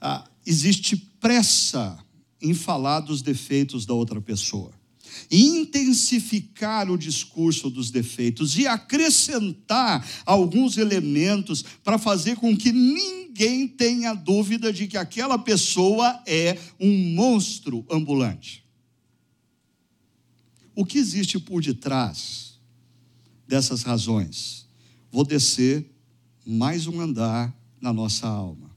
[0.00, 1.98] ah, existe pressa
[2.40, 4.72] em falar dos defeitos da outra pessoa,
[5.30, 13.68] intensificar o discurso dos defeitos e acrescentar alguns elementos para fazer com que ninguém ninguém
[13.68, 18.64] tenha dúvida de que aquela pessoa é um monstro ambulante.
[20.74, 22.58] O que existe por detrás
[23.46, 24.66] dessas razões?
[25.12, 25.88] Vou descer
[26.44, 28.70] mais um andar na nossa alma.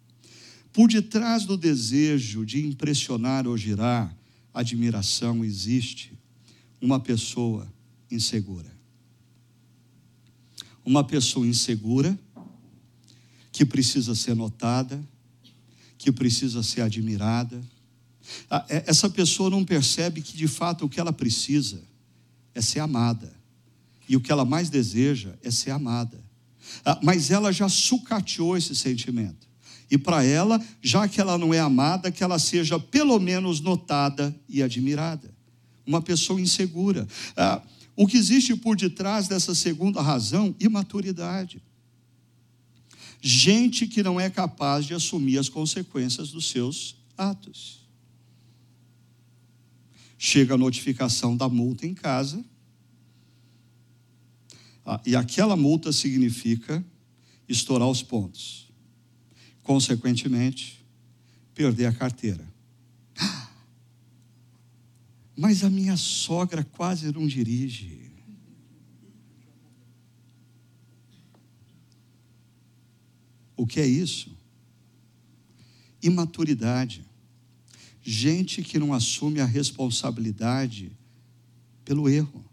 [0.72, 4.16] Por detrás do desejo de impressionar ou girar
[4.54, 6.14] admiração existe
[6.80, 7.72] uma pessoa
[8.10, 8.72] insegura.
[10.86, 12.20] Uma pessoa insegura
[13.54, 15.00] que precisa ser notada,
[15.96, 17.62] que precisa ser admirada.
[18.68, 21.82] É, essa pessoa não percebe que de fato o que ela precisa
[22.56, 23.32] é ser amada.
[24.10, 26.20] E o que ela mais deseja é ser amada.
[27.04, 29.48] Mas ela já sucateou esse sentimento.
[29.90, 34.36] E para ela, já que ela não é amada, que ela seja pelo menos notada
[34.50, 35.32] e admirada.
[35.86, 37.08] Uma pessoa insegura.
[37.96, 40.56] O que existe por detrás dessa segunda razão?
[40.60, 41.62] Imaturidade
[43.26, 47.88] gente que não é capaz de assumir as consequências dos seus atos.
[50.18, 52.44] Chega a notificação da multa em casa,
[54.86, 56.84] ah, e aquela multa significa
[57.48, 58.68] estourar os pontos.
[59.62, 60.86] Consequentemente,
[61.56, 62.46] perder a carteira.
[65.38, 68.03] Mas a minha sogra quase não dirige.
[73.56, 74.36] O que é isso?
[76.02, 77.06] Imaturidade.
[78.02, 80.92] Gente que não assume a responsabilidade
[81.86, 82.44] pelo erro,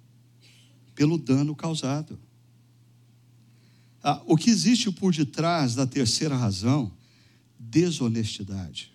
[0.95, 2.19] pelo dano causado.
[4.03, 6.93] Ah, o que existe por detrás da terceira razão?
[7.59, 8.93] Desonestidade.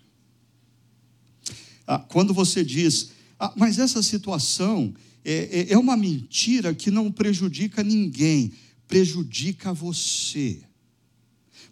[1.86, 4.94] Ah, quando você diz, ah, mas essa situação
[5.24, 8.52] é, é, é uma mentira que não prejudica ninguém,
[8.88, 10.65] prejudica você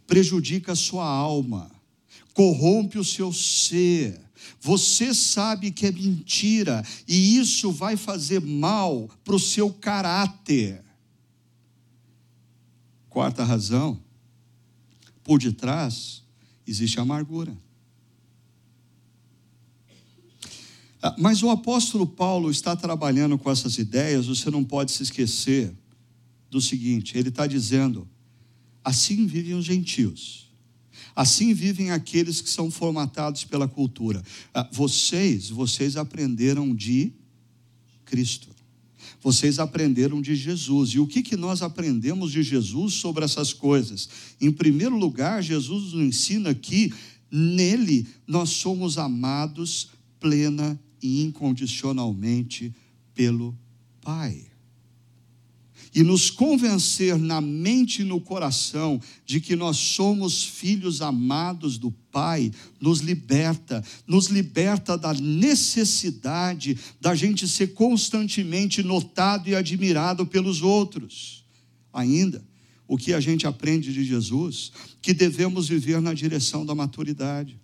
[0.06, 1.70] prejudica a sua alma,
[2.32, 4.20] corrompe o seu ser.
[4.60, 10.82] Você sabe que é mentira e isso vai fazer mal para o seu caráter.
[13.08, 14.02] Quarta razão,
[15.22, 16.22] por detrás
[16.66, 17.56] existe amargura.
[21.02, 25.70] Ah, mas o apóstolo Paulo está trabalhando com essas ideias, você não pode se esquecer
[26.50, 28.08] do seguinte: ele está dizendo,
[28.84, 30.44] Assim vivem os gentios.
[31.16, 34.22] Assim vivem aqueles que são formatados pela cultura.
[34.52, 37.12] Ah, vocês, vocês aprenderam de
[38.04, 38.48] Cristo.
[39.22, 40.90] Vocês aprenderam de Jesus.
[40.90, 44.08] E o que, que nós aprendemos de Jesus sobre essas coisas?
[44.40, 46.92] Em primeiro lugar, Jesus nos ensina que
[47.30, 49.88] nele nós somos amados
[50.20, 52.74] plena e incondicionalmente
[53.14, 53.56] pelo
[54.02, 54.53] Pai
[55.94, 61.90] e nos convencer na mente e no coração de que nós somos filhos amados do
[61.90, 70.62] Pai, nos liberta, nos liberta da necessidade da gente ser constantemente notado e admirado pelos
[70.62, 71.44] outros.
[71.92, 72.44] Ainda,
[72.88, 77.58] o que a gente aprende de Jesus, que devemos viver na direção da maturidade.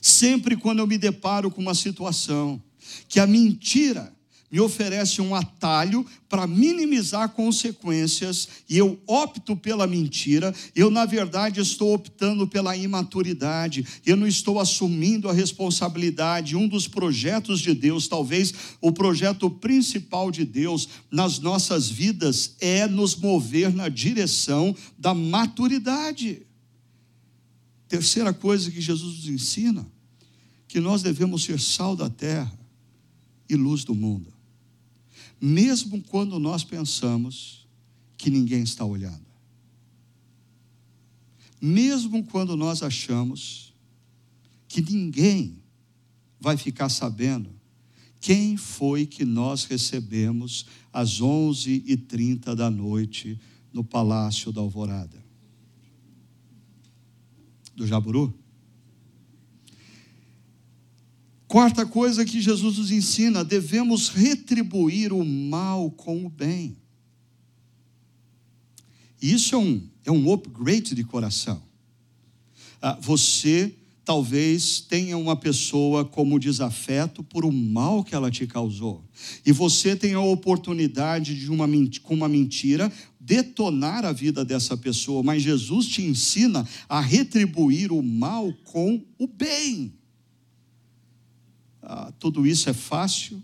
[0.00, 2.62] Sempre quando eu me deparo com uma situação
[3.08, 4.12] que a mentira
[4.52, 11.58] me oferece um atalho para minimizar consequências e eu opto pela mentira, eu na verdade
[11.58, 16.54] estou optando pela imaturidade, eu não estou assumindo a responsabilidade.
[16.54, 22.86] Um dos projetos de Deus, talvez o projeto principal de Deus nas nossas vidas, é
[22.86, 26.42] nos mover na direção da maturidade.
[27.88, 29.86] Terceira coisa que Jesus nos ensina,
[30.68, 32.52] que nós devemos ser sal da terra
[33.48, 34.31] e luz do mundo.
[35.42, 37.66] Mesmo quando nós pensamos
[38.16, 39.26] que ninguém está olhando.
[41.60, 43.74] Mesmo quando nós achamos
[44.68, 45.60] que ninguém
[46.40, 47.50] vai ficar sabendo
[48.20, 53.38] quem foi que nós recebemos às 11h30 da noite
[53.72, 55.22] no Palácio da Alvorada
[57.74, 58.32] do Jaburu.
[61.52, 66.78] Quarta coisa que Jesus nos ensina: devemos retribuir o mal com o bem.
[69.20, 71.62] Isso é um, é um upgrade de coração.
[72.80, 73.70] Ah, você
[74.02, 79.04] talvez tenha uma pessoa como desafeto por o mal que ela te causou.
[79.44, 81.68] E você tem a oportunidade de, uma,
[82.02, 82.90] com uma mentira,
[83.20, 85.22] detonar a vida dessa pessoa.
[85.22, 89.92] Mas Jesus te ensina a retribuir o mal com o bem.
[91.82, 93.42] Ah, tudo isso é fácil?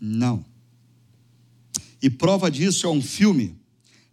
[0.00, 0.44] Não.
[2.00, 3.56] E prova disso é um filme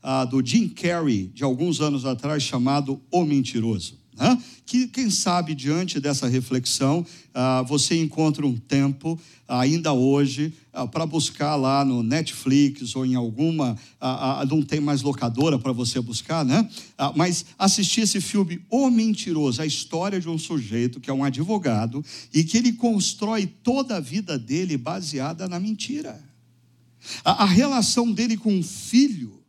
[0.02, 4.01] ah, do Jim Carrey, de alguns anos atrás, chamado O Mentiroso
[4.66, 11.06] que, quem sabe, diante dessa reflexão, ah, você encontra um tempo, ainda hoje, ah, para
[11.06, 13.78] buscar lá no Netflix ou em alguma.
[14.00, 16.70] Ah, não tem mais locadora para você buscar, né?
[17.16, 22.04] mas assistir esse filme O Mentiroso, a história de um sujeito que é um advogado
[22.34, 26.22] e que ele constrói toda a vida dele baseada na mentira.
[27.26, 29.41] a relação dele com o filho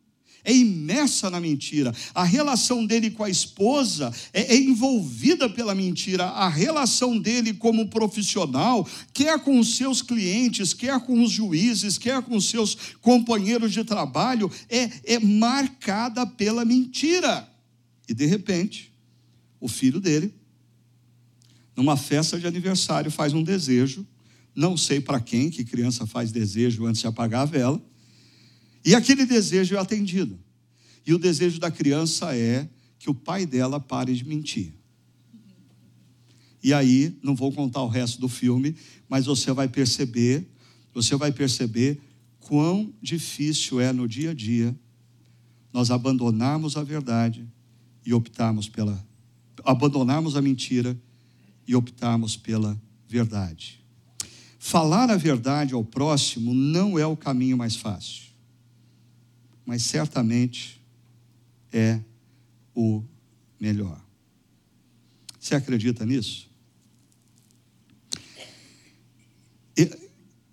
[0.45, 1.95] é imersa na mentira.
[2.15, 6.25] A relação dele com a esposa é, é, envolvida pela mentira.
[6.25, 12.21] A relação dele como profissional, quer com os seus clientes, quer com os juízes, quer
[12.23, 17.49] com os seus companheiros de trabalho, é, é marcada pela mentira.
[18.09, 18.93] E de repente,
[19.61, 20.35] o filho dele,
[21.77, 24.05] numa festa de aniversário, faz um desejo.
[24.55, 27.92] Não sei para quem, que criança faz desejo antes de apagar a vela
[28.85, 30.39] e aquele desejo é atendido.
[31.07, 32.69] E o desejo da criança é
[32.99, 34.73] que o pai dela pare de mentir.
[36.63, 38.77] E aí, não vou contar o resto do filme,
[39.09, 40.49] mas você vai perceber,
[40.95, 42.01] você vai perceber
[42.39, 44.77] quão difícil é no dia a dia
[45.73, 47.49] nós abandonarmos a verdade
[48.05, 49.05] e optarmos pela
[49.65, 51.01] abandonarmos a mentira
[51.67, 53.81] e optarmos pela verdade.
[54.59, 58.32] Falar a verdade ao próximo não é o caminho mais fácil
[59.65, 60.81] mas certamente
[61.73, 62.01] é
[62.75, 63.03] o
[63.59, 64.03] melhor.
[65.39, 66.51] Você acredita nisso?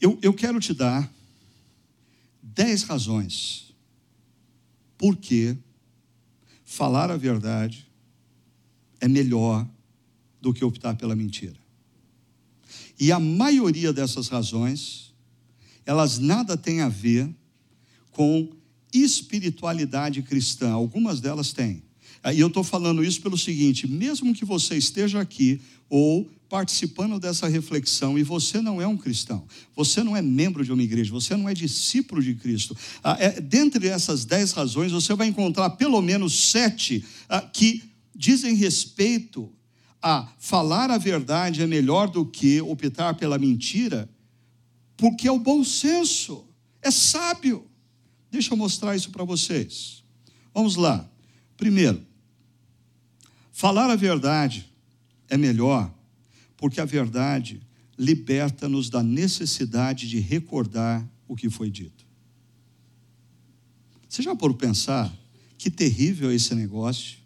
[0.02, 1.12] Eu, eu quero te dar
[2.42, 3.76] dez razões
[4.98, 5.58] por que
[6.64, 7.90] falar a verdade
[9.00, 9.68] é melhor
[10.42, 11.58] do que optar pela mentira.
[13.00, 15.14] E a maioria dessas razões,
[15.86, 17.30] elas nada têm a ver
[18.12, 18.50] com
[18.94, 20.72] espiritualidade cristã.
[20.72, 21.84] Algumas delas têm.
[22.34, 27.48] E eu estou falando isso pelo seguinte: mesmo que você esteja aqui ou participando dessa
[27.48, 31.38] reflexão e você não é um cristão, você não é membro de uma igreja, você
[31.38, 36.02] não é discípulo de Cristo, ah, é, dentre essas dez razões, você vai encontrar pelo
[36.02, 37.84] menos sete ah, que
[38.16, 39.52] dizem respeito
[40.02, 44.10] a falar a verdade é melhor do que optar pela mentira,
[44.98, 46.46] porque é o bom senso,
[46.82, 47.69] é sábio.
[48.32, 50.04] Deixa eu mostrar isso para vocês.
[50.54, 51.10] Vamos lá.
[51.58, 52.06] Primeiro,
[53.52, 54.72] falar a verdade
[55.28, 55.94] é melhor,
[56.56, 57.62] porque a verdade
[57.98, 62.06] liberta-nos da necessidade de recordar o que foi dito.
[64.08, 65.14] Você já por pensar
[65.58, 67.18] que terrível é esse negócio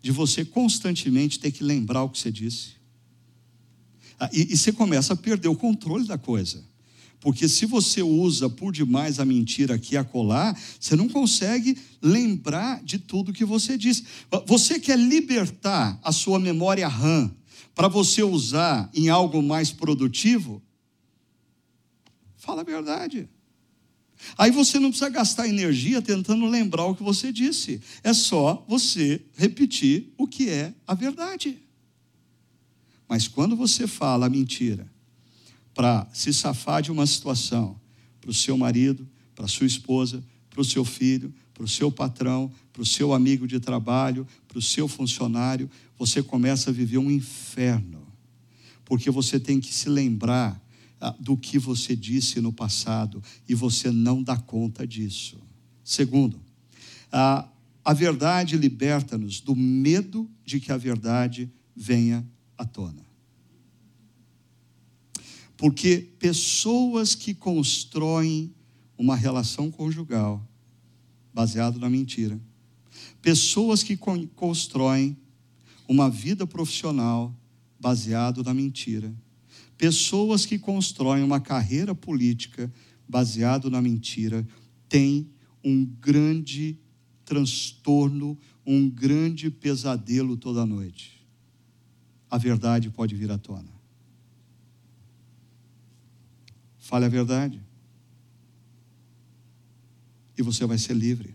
[0.00, 2.72] de você constantemente ter que lembrar o que você disse?
[4.18, 6.64] Ah, e, e você começa a perder o controle da coisa.
[7.22, 12.82] Porque se você usa por demais a mentira aqui a colar, você não consegue lembrar
[12.82, 14.04] de tudo que você disse.
[14.44, 17.32] Você quer libertar a sua memória RAM
[17.76, 20.60] para você usar em algo mais produtivo?
[22.36, 23.28] Fala a verdade.
[24.36, 27.80] Aí você não precisa gastar energia tentando lembrar o que você disse.
[28.02, 31.56] É só você repetir o que é a verdade.
[33.08, 34.91] Mas quando você fala a mentira,
[35.74, 37.80] para se safar de uma situação,
[38.20, 41.90] para o seu marido, para a sua esposa, para o seu filho, para o seu
[41.90, 46.98] patrão, para o seu amigo de trabalho, para o seu funcionário, você começa a viver
[46.98, 48.06] um inferno.
[48.84, 50.60] Porque você tem que se lembrar
[51.00, 55.38] ah, do que você disse no passado e você não dá conta disso.
[55.84, 56.40] Segundo,
[57.10, 57.48] a,
[57.84, 63.11] a verdade liberta-nos do medo de que a verdade venha à tona.
[65.62, 68.52] Porque pessoas que constroem
[68.98, 70.44] uma relação conjugal
[71.32, 72.40] baseado na mentira,
[73.22, 75.16] pessoas que constroem
[75.86, 77.32] uma vida profissional
[77.78, 79.14] baseado na mentira,
[79.78, 82.68] pessoas que constroem uma carreira política
[83.08, 84.44] baseado na mentira,
[84.88, 85.30] têm
[85.62, 86.76] um grande
[87.24, 88.36] transtorno,
[88.66, 91.24] um grande pesadelo toda noite.
[92.28, 93.71] A verdade pode vir à tona.
[96.92, 97.58] Fale a verdade.
[100.36, 101.34] E você vai ser livre.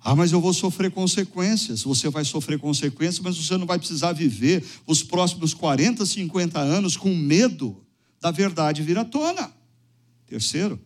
[0.00, 1.84] Ah, mas eu vou sofrer consequências.
[1.84, 6.96] Você vai sofrer consequências, mas você não vai precisar viver os próximos 40, 50 anos
[6.96, 7.80] com medo
[8.20, 9.52] da verdade vir à tona.
[10.26, 10.76] Terceiro,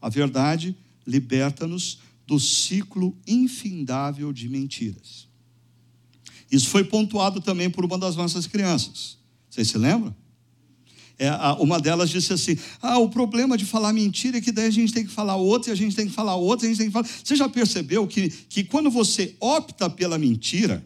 [0.00, 5.26] a verdade liberta-nos do ciclo infindável de mentiras.
[6.48, 9.18] Isso foi pontuado também por uma das nossas crianças.
[9.50, 10.14] Vocês se lembram?
[11.18, 14.70] É, uma delas disse assim: Ah, o problema de falar mentira é que daí a
[14.70, 16.86] gente tem que falar outra, e a gente tem que falar outra, a gente tem
[16.88, 17.08] que falar.
[17.22, 20.84] Você já percebeu que, que quando você opta pela mentira,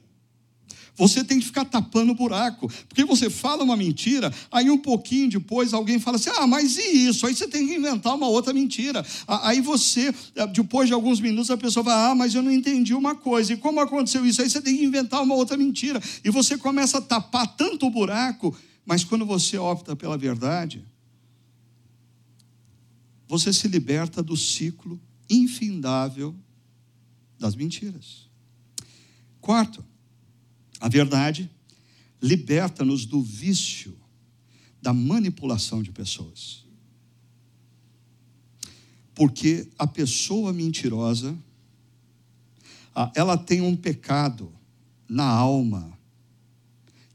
[0.98, 5.30] você tem que ficar tapando o buraco, porque você fala uma mentira, aí um pouquinho
[5.30, 7.24] depois alguém fala assim: ah, mas e isso?
[7.26, 9.06] Aí você tem que inventar uma outra mentira.
[9.26, 12.92] Aí você, eh, depois de alguns minutos, a pessoa vai: ah, mas eu não entendi
[12.92, 14.42] uma coisa, e como aconteceu isso?
[14.42, 17.90] Aí você tem que inventar uma outra mentira, e você começa a tapar tanto o
[17.90, 18.54] buraco
[18.88, 20.82] mas quando você opta pela verdade,
[23.26, 26.34] você se liberta do ciclo infindável
[27.38, 28.30] das mentiras.
[29.42, 29.84] Quarto,
[30.80, 31.50] a verdade
[32.22, 33.94] liberta-nos do vício
[34.80, 36.64] da manipulação de pessoas.
[39.14, 41.36] Porque a pessoa mentirosa,
[43.14, 44.50] ela tem um pecado
[45.06, 45.92] na alma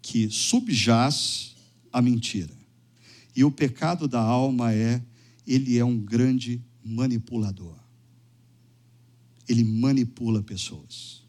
[0.03, 1.52] que subjaz
[1.93, 2.53] a mentira.
[3.35, 5.01] E o pecado da alma é,
[5.45, 7.77] ele é um grande manipulador.
[9.47, 11.23] Ele manipula pessoas.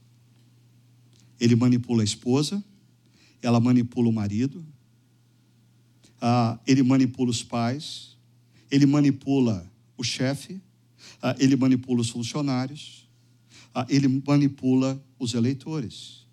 [1.39, 2.65] Ele manipula a esposa,
[3.43, 4.65] ela manipula o marido,
[6.21, 8.17] ah, ele manipula os pais,
[8.71, 10.61] ele manipula o chefe,
[11.21, 13.09] ah, ele manipula os funcionários,
[13.75, 16.25] ah, ele manipula os eleitores.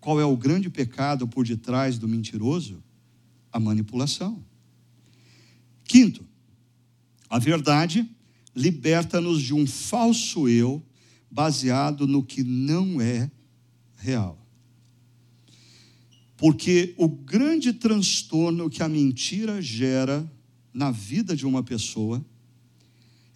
[0.00, 2.82] Qual é o grande pecado por detrás do mentiroso?
[3.52, 4.42] A manipulação.
[5.84, 6.26] Quinto,
[7.28, 8.08] a verdade
[8.54, 10.82] liberta-nos de um falso eu
[11.30, 13.30] baseado no que não é
[13.96, 14.38] real.
[16.36, 20.30] Porque o grande transtorno que a mentira gera
[20.74, 22.24] na vida de uma pessoa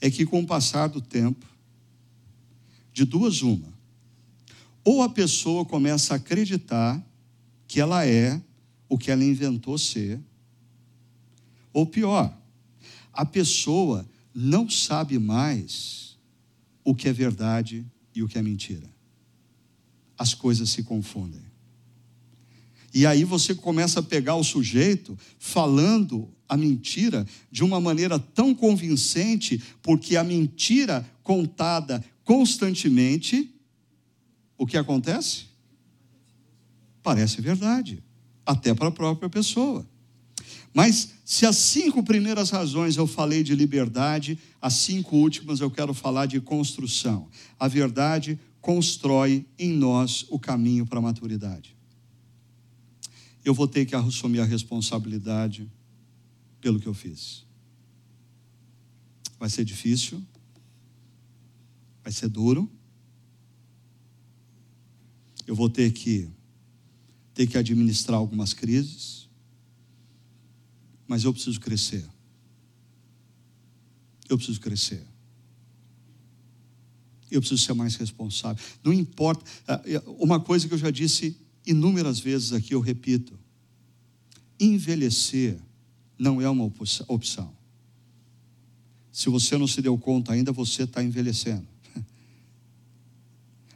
[0.00, 1.46] é que, com o passar do tempo,
[2.92, 3.72] de duas uma,
[4.82, 7.04] ou a pessoa começa a acreditar
[7.68, 8.40] que ela é
[8.88, 10.20] o que ela inventou ser.
[11.72, 12.36] Ou pior,
[13.12, 16.16] a pessoa não sabe mais
[16.84, 17.84] o que é verdade
[18.14, 18.88] e o que é mentira.
[20.16, 21.44] As coisas se confundem.
[22.94, 28.54] E aí você começa a pegar o sujeito falando a mentira de uma maneira tão
[28.54, 33.52] convincente, porque a mentira contada constantemente,
[34.56, 35.46] o que acontece?
[37.02, 38.05] Parece verdade
[38.46, 39.86] até para a própria pessoa.
[40.72, 45.92] Mas se as cinco primeiras razões eu falei de liberdade, as cinco últimas eu quero
[45.92, 47.28] falar de construção.
[47.58, 51.74] A verdade constrói em nós o caminho para a maturidade.
[53.44, 55.70] Eu vou ter que assumir a responsabilidade
[56.60, 57.46] pelo que eu fiz.
[59.38, 60.22] Vai ser difícil,
[62.02, 62.70] vai ser duro.
[65.46, 66.28] Eu vou ter que
[67.36, 69.28] ter que administrar algumas crises,
[71.06, 72.02] mas eu preciso crescer.
[74.26, 75.06] Eu preciso crescer.
[77.30, 78.64] Eu preciso ser mais responsável.
[78.82, 79.44] Não importa.
[79.68, 79.82] Ah,
[80.18, 83.38] uma coisa que eu já disse inúmeras vezes aqui, eu repito:
[84.58, 85.58] envelhecer
[86.18, 87.54] não é uma opção.
[89.12, 91.66] Se você não se deu conta ainda, você está envelhecendo.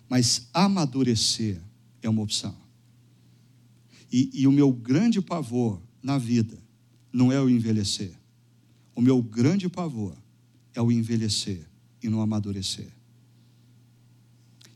[0.09, 1.61] Mas amadurecer
[2.01, 2.70] é uma opção.
[4.13, 6.59] E, e o meu grande pavor na vida
[7.13, 8.13] não é o envelhecer.
[8.95, 10.17] O meu grande pavor
[10.75, 11.67] é o envelhecer
[12.03, 12.89] e não amadurecer.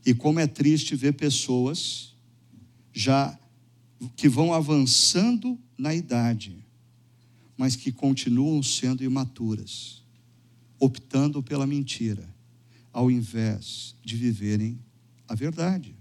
[0.05, 2.13] E como é triste ver pessoas
[2.93, 3.37] já
[4.15, 6.63] que vão avançando na idade,
[7.57, 10.03] mas que continuam sendo imaturas,
[10.79, 12.27] optando pela mentira,
[12.91, 14.79] ao invés de viverem
[15.27, 15.95] a verdade.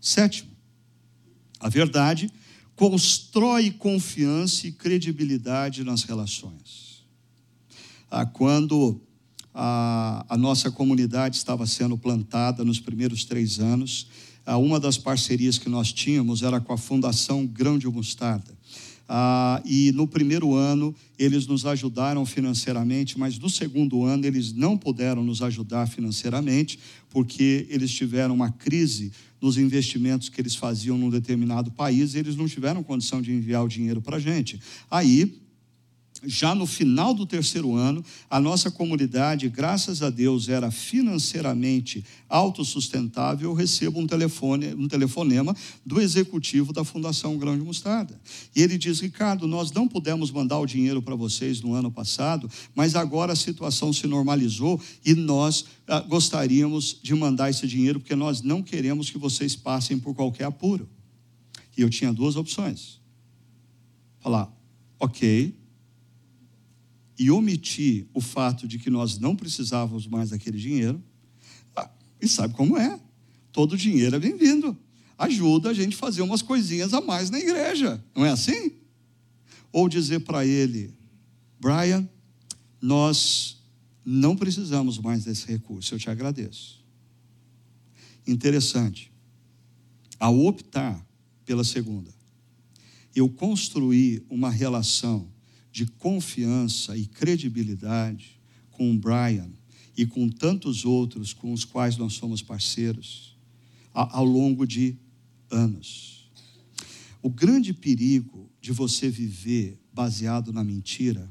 [0.00, 0.50] Sétimo,
[1.60, 2.30] a verdade
[2.82, 7.04] constrói confiança e credibilidade nas relações.
[8.10, 9.00] Ah, quando
[9.54, 14.08] a, a nossa comunidade estava sendo plantada nos primeiros três anos,
[14.44, 18.52] ah, uma das parcerias que nós tínhamos era com a Fundação Grão de Mostarda.
[19.08, 24.76] Ah, e no primeiro ano eles nos ajudaram financeiramente, mas no segundo ano eles não
[24.76, 26.78] puderam nos ajudar financeiramente,
[27.10, 32.36] porque eles tiveram uma crise nos investimentos que eles faziam num determinado país e eles
[32.36, 34.60] não tiveram condição de enviar o dinheiro para a gente.
[34.90, 35.41] Aí
[36.24, 43.50] já no final do terceiro ano, a nossa comunidade, graças a Deus, era financeiramente autossustentável.
[43.50, 45.54] Eu recebo um, telefone, um telefonema
[45.84, 48.20] do executivo da Fundação Grão de Mostarda.
[48.54, 52.48] E ele diz: Ricardo, nós não pudemos mandar o dinheiro para vocês no ano passado,
[52.74, 58.14] mas agora a situação se normalizou e nós ah, gostaríamos de mandar esse dinheiro, porque
[58.14, 60.88] nós não queremos que vocês passem por qualquer apuro.
[61.76, 63.00] E eu tinha duas opções:
[64.20, 64.48] falar,
[65.00, 65.61] ok
[67.18, 71.02] e omitir o fato de que nós não precisávamos mais daquele dinheiro.
[71.76, 71.90] Ah,
[72.20, 73.00] e sabe como é?
[73.52, 74.76] Todo dinheiro é bem-vindo.
[75.18, 78.02] Ajuda a gente a fazer umas coisinhas a mais na igreja.
[78.14, 78.72] Não é assim?
[79.70, 80.94] Ou dizer para ele,
[81.60, 82.08] Brian,
[82.80, 83.62] nós
[84.04, 86.84] não precisamos mais desse recurso, eu te agradeço.
[88.26, 89.12] Interessante.
[90.18, 91.06] Ao optar
[91.44, 92.12] pela segunda,
[93.14, 95.31] eu construí uma relação
[95.72, 98.38] de confiança e credibilidade
[98.70, 99.50] com o Brian
[99.96, 103.36] e com tantos outros com os quais nós somos parceiros
[103.92, 104.96] ao longo de
[105.50, 106.30] anos.
[107.22, 111.30] O grande perigo de você viver baseado na mentira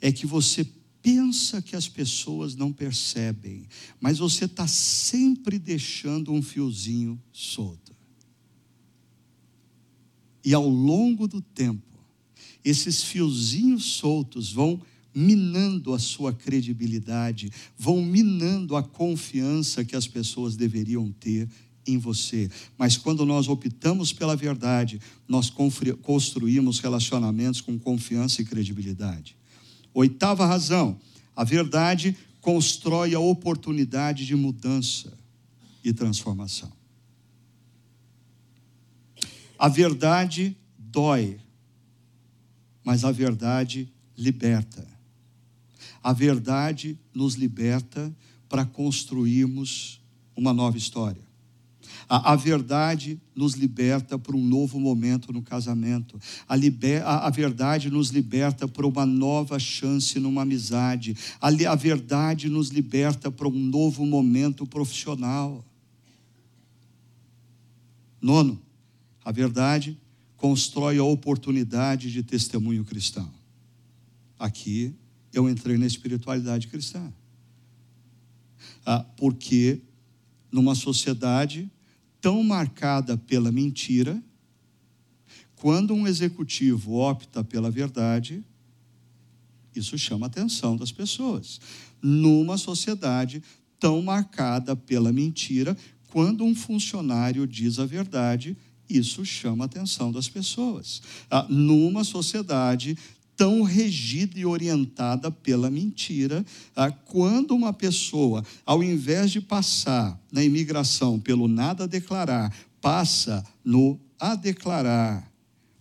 [0.00, 0.66] é que você
[1.02, 3.66] pensa que as pessoas não percebem,
[4.00, 7.94] mas você está sempre deixando um fiozinho solto.
[10.44, 11.93] E ao longo do tempo,
[12.64, 14.80] esses fiozinhos soltos vão
[15.14, 21.48] minando a sua credibilidade, vão minando a confiança que as pessoas deveriam ter
[21.86, 22.50] em você.
[22.76, 25.52] Mas quando nós optamos pela verdade, nós
[26.02, 29.36] construímos relacionamentos com confiança e credibilidade.
[29.92, 30.98] Oitava razão:
[31.36, 35.12] a verdade constrói a oportunidade de mudança
[35.84, 36.72] e transformação.
[39.58, 41.38] A verdade dói,
[42.84, 44.86] mas a verdade liberta.
[46.02, 48.14] A verdade nos liberta
[48.48, 50.00] para construirmos
[50.36, 51.24] uma nova história.
[52.08, 56.20] A, a, verdade nos liberta para um novo momento no casamento.
[56.46, 61.16] A, liber, a, a verdade nos liberta para uma nova chance numa amizade.
[61.40, 65.64] A, a verdade nos liberta para um novo momento profissional.
[68.20, 68.60] Nono,
[69.24, 69.98] a verdade
[70.36, 73.32] constrói a oportunidade de testemunho cristão.
[74.38, 74.94] Aqui
[75.32, 77.12] eu entrei na espiritualidade cristã.
[78.84, 79.80] Ah, porque
[80.50, 81.70] numa sociedade
[82.20, 84.22] tão marcada pela mentira,
[85.56, 88.44] quando um executivo opta pela verdade,
[89.74, 91.60] isso chama a atenção das pessoas.
[92.02, 93.42] Numa sociedade
[93.80, 95.76] tão marcada pela mentira,
[96.08, 98.56] quando um funcionário diz a verdade,
[98.88, 101.02] isso chama a atenção das pessoas.
[101.30, 102.96] Ah, numa sociedade
[103.36, 106.44] tão regida e orientada pela mentira,
[106.76, 113.44] ah, quando uma pessoa, ao invés de passar na imigração pelo nada a declarar, passa
[113.64, 115.30] no a declarar,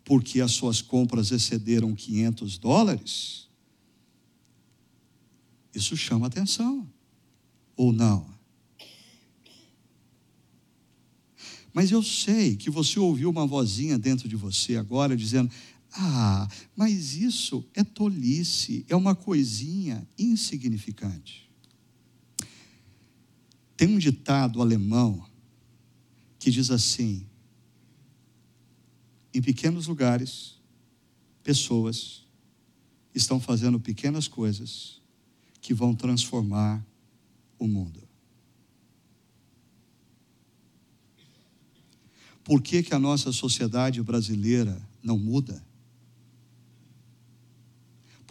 [0.04, 3.48] porque as suas compras excederam 500 dólares,
[5.74, 6.88] isso chama atenção,
[7.76, 8.33] ou não?
[11.74, 15.52] Mas eu sei que você ouviu uma vozinha dentro de você agora dizendo:
[15.92, 21.50] Ah, mas isso é tolice, é uma coisinha insignificante.
[23.76, 25.26] Tem um ditado alemão
[26.38, 27.26] que diz assim:
[29.34, 30.62] em pequenos lugares,
[31.44, 32.24] pessoas
[33.16, 35.02] estão fazendo pequenas coisas
[35.60, 36.86] que vão transformar
[37.58, 38.03] o mundo.
[42.44, 45.64] Por que, que a nossa sociedade brasileira não muda?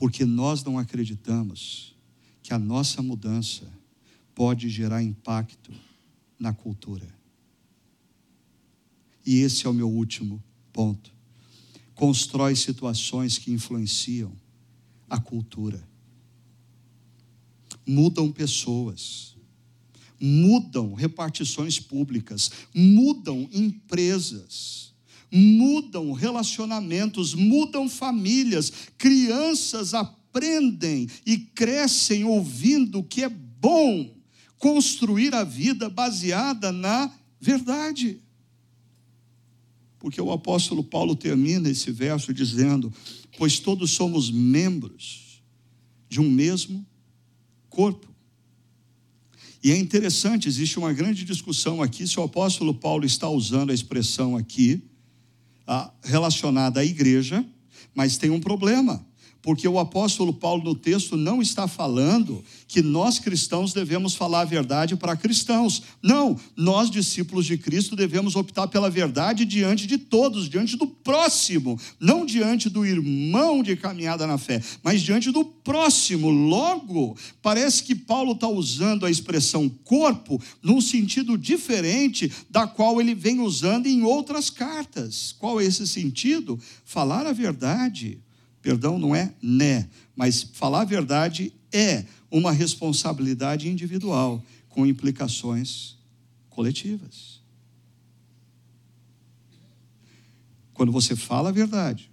[0.02, 1.94] porque nós não acreditamos
[2.42, 3.72] que a nossa mudança
[4.34, 5.72] pode gerar impacto
[6.36, 7.06] na cultura.
[9.24, 10.42] E esse é o meu último
[10.72, 11.14] ponto.
[11.94, 14.32] Constrói situações que influenciam
[15.08, 15.88] a cultura.
[17.86, 19.31] Mudam pessoas,
[20.24, 24.94] mudam repartições públicas, mudam empresas,
[25.28, 28.72] mudam relacionamentos, mudam famílias.
[28.96, 34.14] Crianças aprendem e crescem ouvindo que é bom
[34.58, 38.20] construir a vida baseada na verdade.
[39.98, 42.92] Porque o apóstolo Paulo termina esse verso dizendo:
[43.36, 45.42] Pois todos somos membros
[46.08, 46.86] de um mesmo
[47.68, 48.11] corpo.
[49.62, 53.74] E é interessante, existe uma grande discussão aqui se o apóstolo Paulo está usando a
[53.74, 54.82] expressão aqui
[56.02, 57.44] relacionada à igreja,
[57.94, 59.06] mas tem um problema
[59.42, 64.44] porque o apóstolo Paulo no texto não está falando que nós cristãos devemos falar a
[64.44, 65.82] verdade para cristãos.
[66.00, 71.78] Não, nós discípulos de Cristo devemos optar pela verdade diante de todos, diante do próximo,
[71.98, 76.30] não diante do irmão de caminhada na fé, mas diante do próximo.
[76.30, 83.14] Logo, parece que Paulo está usando a expressão corpo num sentido diferente da qual ele
[83.14, 85.34] vem usando em outras cartas.
[85.36, 86.58] Qual é esse sentido?
[86.84, 88.20] Falar a verdade
[88.62, 95.96] Perdão não é né, mas falar a verdade é uma responsabilidade individual com implicações
[96.48, 97.42] coletivas.
[100.72, 102.10] Quando você fala a verdade,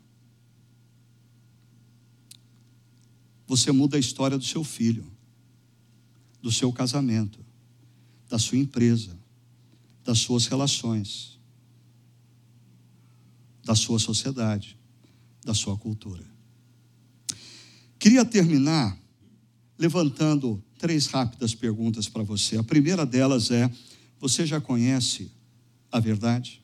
[3.48, 5.06] você muda a história do seu filho,
[6.42, 7.46] do seu casamento,
[8.28, 9.18] da sua empresa,
[10.04, 11.40] das suas relações,
[13.64, 14.78] da sua sociedade,
[15.44, 16.39] da sua cultura.
[18.00, 18.98] Queria terminar
[19.78, 22.58] levantando três rápidas perguntas para você.
[22.58, 23.70] A primeira delas é:
[24.18, 25.30] você já conhece
[25.92, 26.62] a verdade?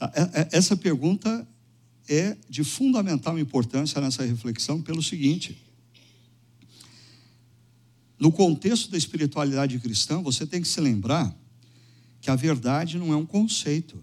[0.00, 1.46] É, é, essa pergunta
[2.08, 5.62] é de fundamental importância nessa reflexão, pelo seguinte:
[8.18, 11.36] no contexto da espiritualidade cristã, você tem que se lembrar
[12.22, 14.02] que a verdade não é um conceito,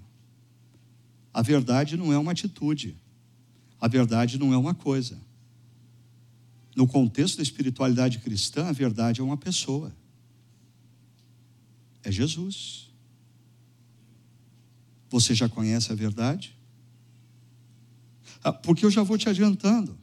[1.33, 2.95] a verdade não é uma atitude.
[3.79, 5.17] A verdade não é uma coisa.
[6.75, 9.95] No contexto da espiritualidade cristã, a verdade é uma pessoa.
[12.03, 12.91] É Jesus.
[15.09, 16.55] Você já conhece a verdade?
[18.43, 19.97] Ah, porque eu já vou te adiantando.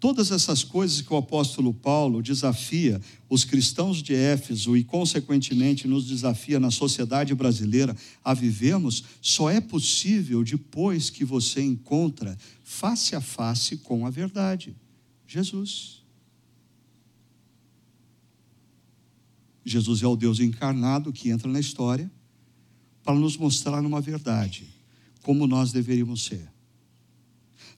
[0.00, 6.06] Todas essas coisas que o apóstolo Paulo desafia os cristãos de Éfeso e, consequentemente, nos
[6.06, 12.38] desafia na sociedade brasileira a vivermos, só é possível depois que você encontra
[12.68, 14.76] face a face com a verdade:
[15.26, 16.04] Jesus.
[19.64, 22.10] Jesus é o Deus encarnado que entra na história
[23.02, 24.68] para nos mostrar uma verdade,
[25.22, 26.50] como nós deveríamos ser.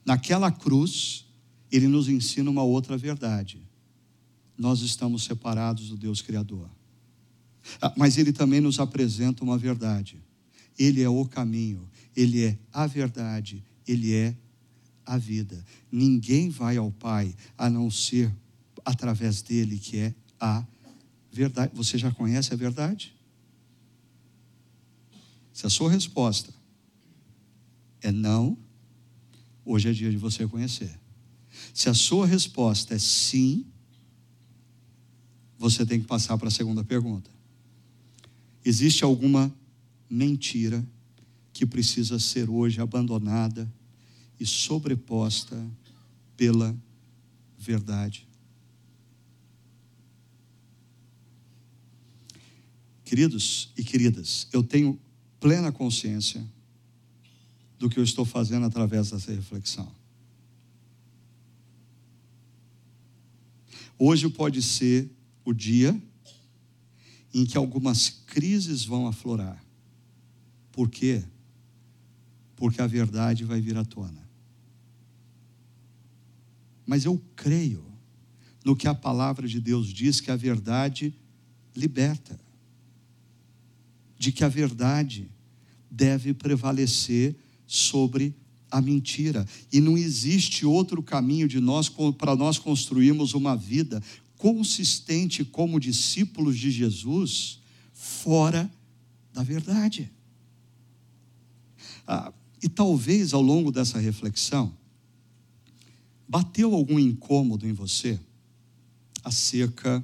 [0.05, 1.25] Naquela cruz,
[1.71, 3.61] ele nos ensina uma outra verdade.
[4.57, 6.69] Nós estamos separados do Deus Criador.
[7.81, 10.21] Ah, mas ele também nos apresenta uma verdade.
[10.77, 14.35] Ele é o caminho, ele é a verdade, ele é
[15.11, 15.61] a vida.
[15.91, 18.33] Ninguém vai ao Pai a não ser
[18.85, 20.65] através dele, que é a
[21.29, 21.73] verdade.
[21.75, 23.13] Você já conhece a verdade?
[25.51, 26.53] Se a sua resposta
[28.01, 28.57] é não,
[29.65, 30.97] hoje é dia de você conhecer.
[31.73, 33.65] Se a sua resposta é sim,
[35.57, 37.29] você tem que passar para a segunda pergunta.
[38.63, 39.53] Existe alguma
[40.09, 40.87] mentira
[41.51, 43.69] que precisa ser hoje abandonada
[44.41, 45.55] e sobreposta
[46.35, 46.75] pela
[47.55, 48.27] verdade?
[53.05, 54.99] Queridos e queridas, eu tenho
[55.39, 56.43] plena consciência
[57.77, 59.95] do que eu estou fazendo através dessa reflexão.
[63.95, 65.07] Hoje pode ser
[65.45, 66.01] o dia
[67.31, 69.63] em que algumas crises vão aflorar.
[70.71, 71.23] Por quê?
[72.55, 74.30] Porque a verdade vai vir à tona.
[76.85, 77.85] Mas eu creio
[78.63, 81.13] no que a palavra de Deus diz que a verdade
[81.75, 82.39] liberta.
[84.17, 85.29] De que a verdade
[85.89, 88.35] deve prevalecer sobre
[88.69, 89.45] a mentira.
[89.71, 94.01] E não existe outro caminho de nós para nós construirmos uma vida
[94.37, 97.59] consistente como discípulos de Jesus
[97.93, 98.71] fora
[99.33, 100.11] da verdade.
[102.07, 104.75] Ah, e talvez ao longo dessa reflexão,
[106.31, 108.17] Bateu algum incômodo em você
[109.21, 110.01] acerca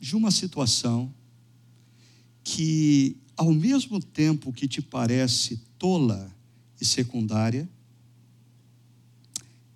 [0.00, 1.14] de uma situação
[2.42, 6.28] que, ao mesmo tempo que te parece tola
[6.80, 7.70] e secundária,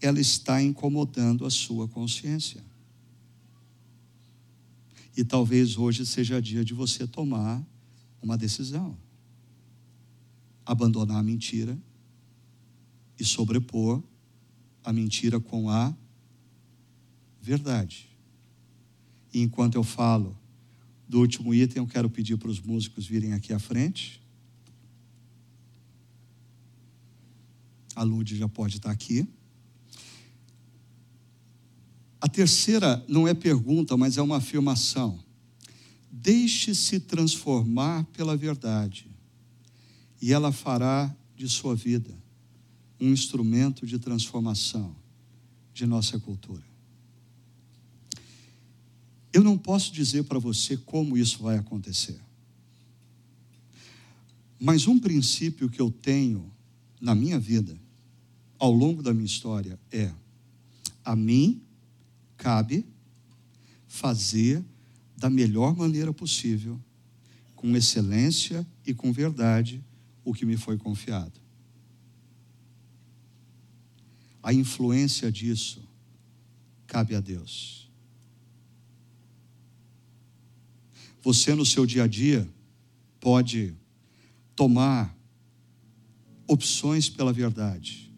[0.01, 2.61] ela está incomodando a sua consciência.
[5.17, 7.65] E talvez hoje seja dia de você tomar
[8.21, 8.99] uma decisão.
[10.67, 11.79] Abandonar a mentira
[13.17, 14.03] e sobrepor
[14.89, 15.95] a mentira com a
[17.43, 18.09] verdade.
[19.35, 20.35] E enquanto eu falo
[21.07, 24.19] do último item, eu quero pedir para os músicos virem aqui à frente.
[27.95, 29.29] A Lud já pode estar aqui.
[32.19, 35.23] A terceira não é pergunta, mas é uma afirmação.
[36.11, 39.07] Deixe-se transformar pela verdade,
[40.19, 42.27] e ela fará de sua vida
[43.01, 44.95] um instrumento de transformação
[45.73, 46.65] de nossa cultura.
[49.33, 52.19] Eu não posso dizer para você como isso vai acontecer.
[54.59, 56.51] Mas um princípio que eu tenho
[57.01, 57.79] na minha vida,
[58.59, 60.13] ao longo da minha história, é:
[61.05, 61.63] a mim
[62.37, 62.85] cabe
[63.87, 64.65] fazer
[65.17, 66.81] da melhor maneira possível,
[67.55, 69.85] com excelência e com verdade,
[70.25, 71.41] o que me foi confiado.
[74.49, 75.87] A influência disso
[76.87, 77.93] cabe a Deus.
[81.21, 82.49] Você, no seu dia a dia,
[83.21, 83.75] pode
[84.57, 85.15] tomar
[86.47, 88.11] opções pela verdade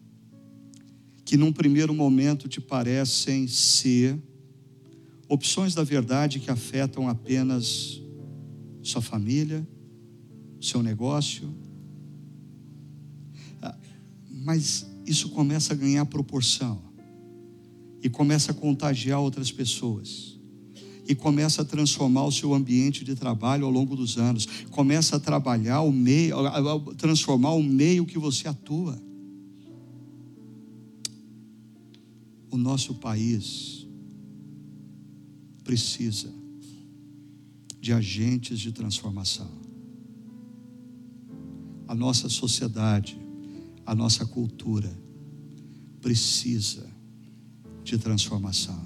[1.25, 4.17] que num primeiro momento te parecem ser
[5.27, 8.01] opções da verdade que afetam apenas
[8.81, 9.67] sua família,
[10.61, 11.53] seu negócio.
[13.61, 13.77] Ah,
[14.29, 16.81] mas isso começa a ganhar proporção
[18.01, 20.39] e começa a contagiar outras pessoas.
[21.07, 24.47] E começa a transformar o seu ambiente de trabalho ao longo dos anos.
[24.69, 28.97] Começa a trabalhar o meio, a transformar o meio que você atua.
[32.51, 33.87] o nosso país
[35.63, 36.31] precisa
[37.79, 39.49] de agentes de transformação.
[41.87, 43.17] A nossa sociedade,
[43.85, 44.91] a nossa cultura
[46.01, 46.89] precisa
[47.83, 48.79] de transformação.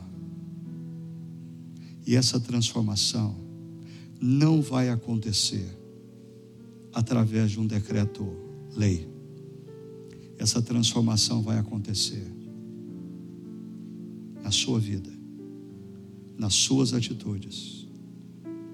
[2.05, 3.36] E essa transformação
[4.22, 5.68] não vai acontecer
[6.93, 9.09] através de um decreto-lei.
[10.38, 12.32] Essa transformação vai acontecer
[14.43, 15.11] na sua vida,
[16.38, 17.88] nas suas atitudes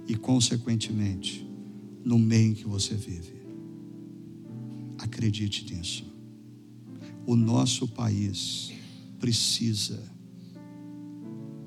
[0.07, 1.47] e, consequentemente,
[2.03, 3.41] no meio em que você vive.
[4.97, 6.10] Acredite nisso.
[7.25, 8.71] O nosso país
[9.19, 10.01] precisa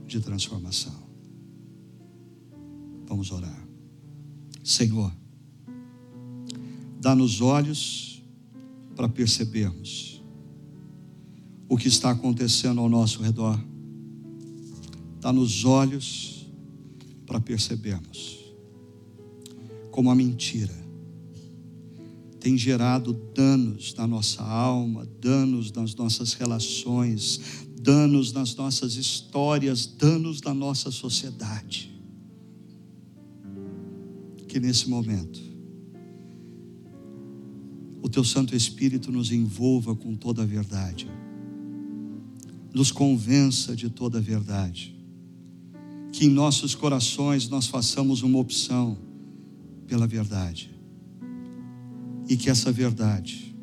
[0.06, 1.04] de transformação.
[3.06, 3.68] Vamos orar.
[4.62, 5.12] Senhor,
[7.00, 8.22] dá-nos olhos
[8.96, 10.14] para percebermos
[11.68, 13.58] o que está acontecendo ao nosso redor
[15.16, 16.46] está nos olhos
[17.26, 18.38] para percebermos
[19.90, 20.83] como a mentira
[22.44, 27.40] tem gerado danos na nossa alma, danos nas nossas relações,
[27.80, 31.90] danos nas nossas histórias, danos na nossa sociedade.
[34.46, 35.40] Que nesse momento,
[38.02, 41.10] o Teu Santo Espírito nos envolva com toda a verdade,
[42.74, 44.94] nos convença de toda a verdade
[46.12, 48.98] que em nossos corações nós façamos uma opção
[49.86, 50.73] pela verdade.
[52.28, 53.54] E que essa verdade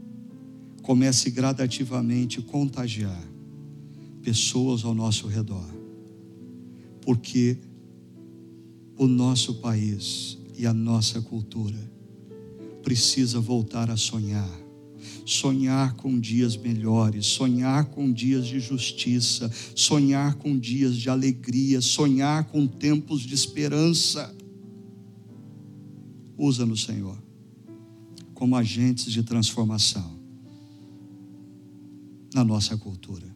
[0.82, 3.24] comece gradativamente a contagiar
[4.22, 5.70] pessoas ao nosso redor.
[7.01, 7.57] Porque
[8.97, 11.91] o nosso país e a nossa cultura
[12.84, 14.62] precisa voltar a sonhar
[15.26, 22.45] sonhar com dias melhores, sonhar com dias de justiça, sonhar com dias de alegria, sonhar
[22.45, 24.34] com tempos de esperança.
[26.38, 27.18] Usa-nos, Senhor,
[28.41, 30.19] como agentes de transformação
[32.33, 33.27] na nossa cultura.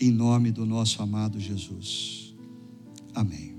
[0.00, 2.34] Em nome do nosso amado Jesus.
[3.14, 3.51] Amém.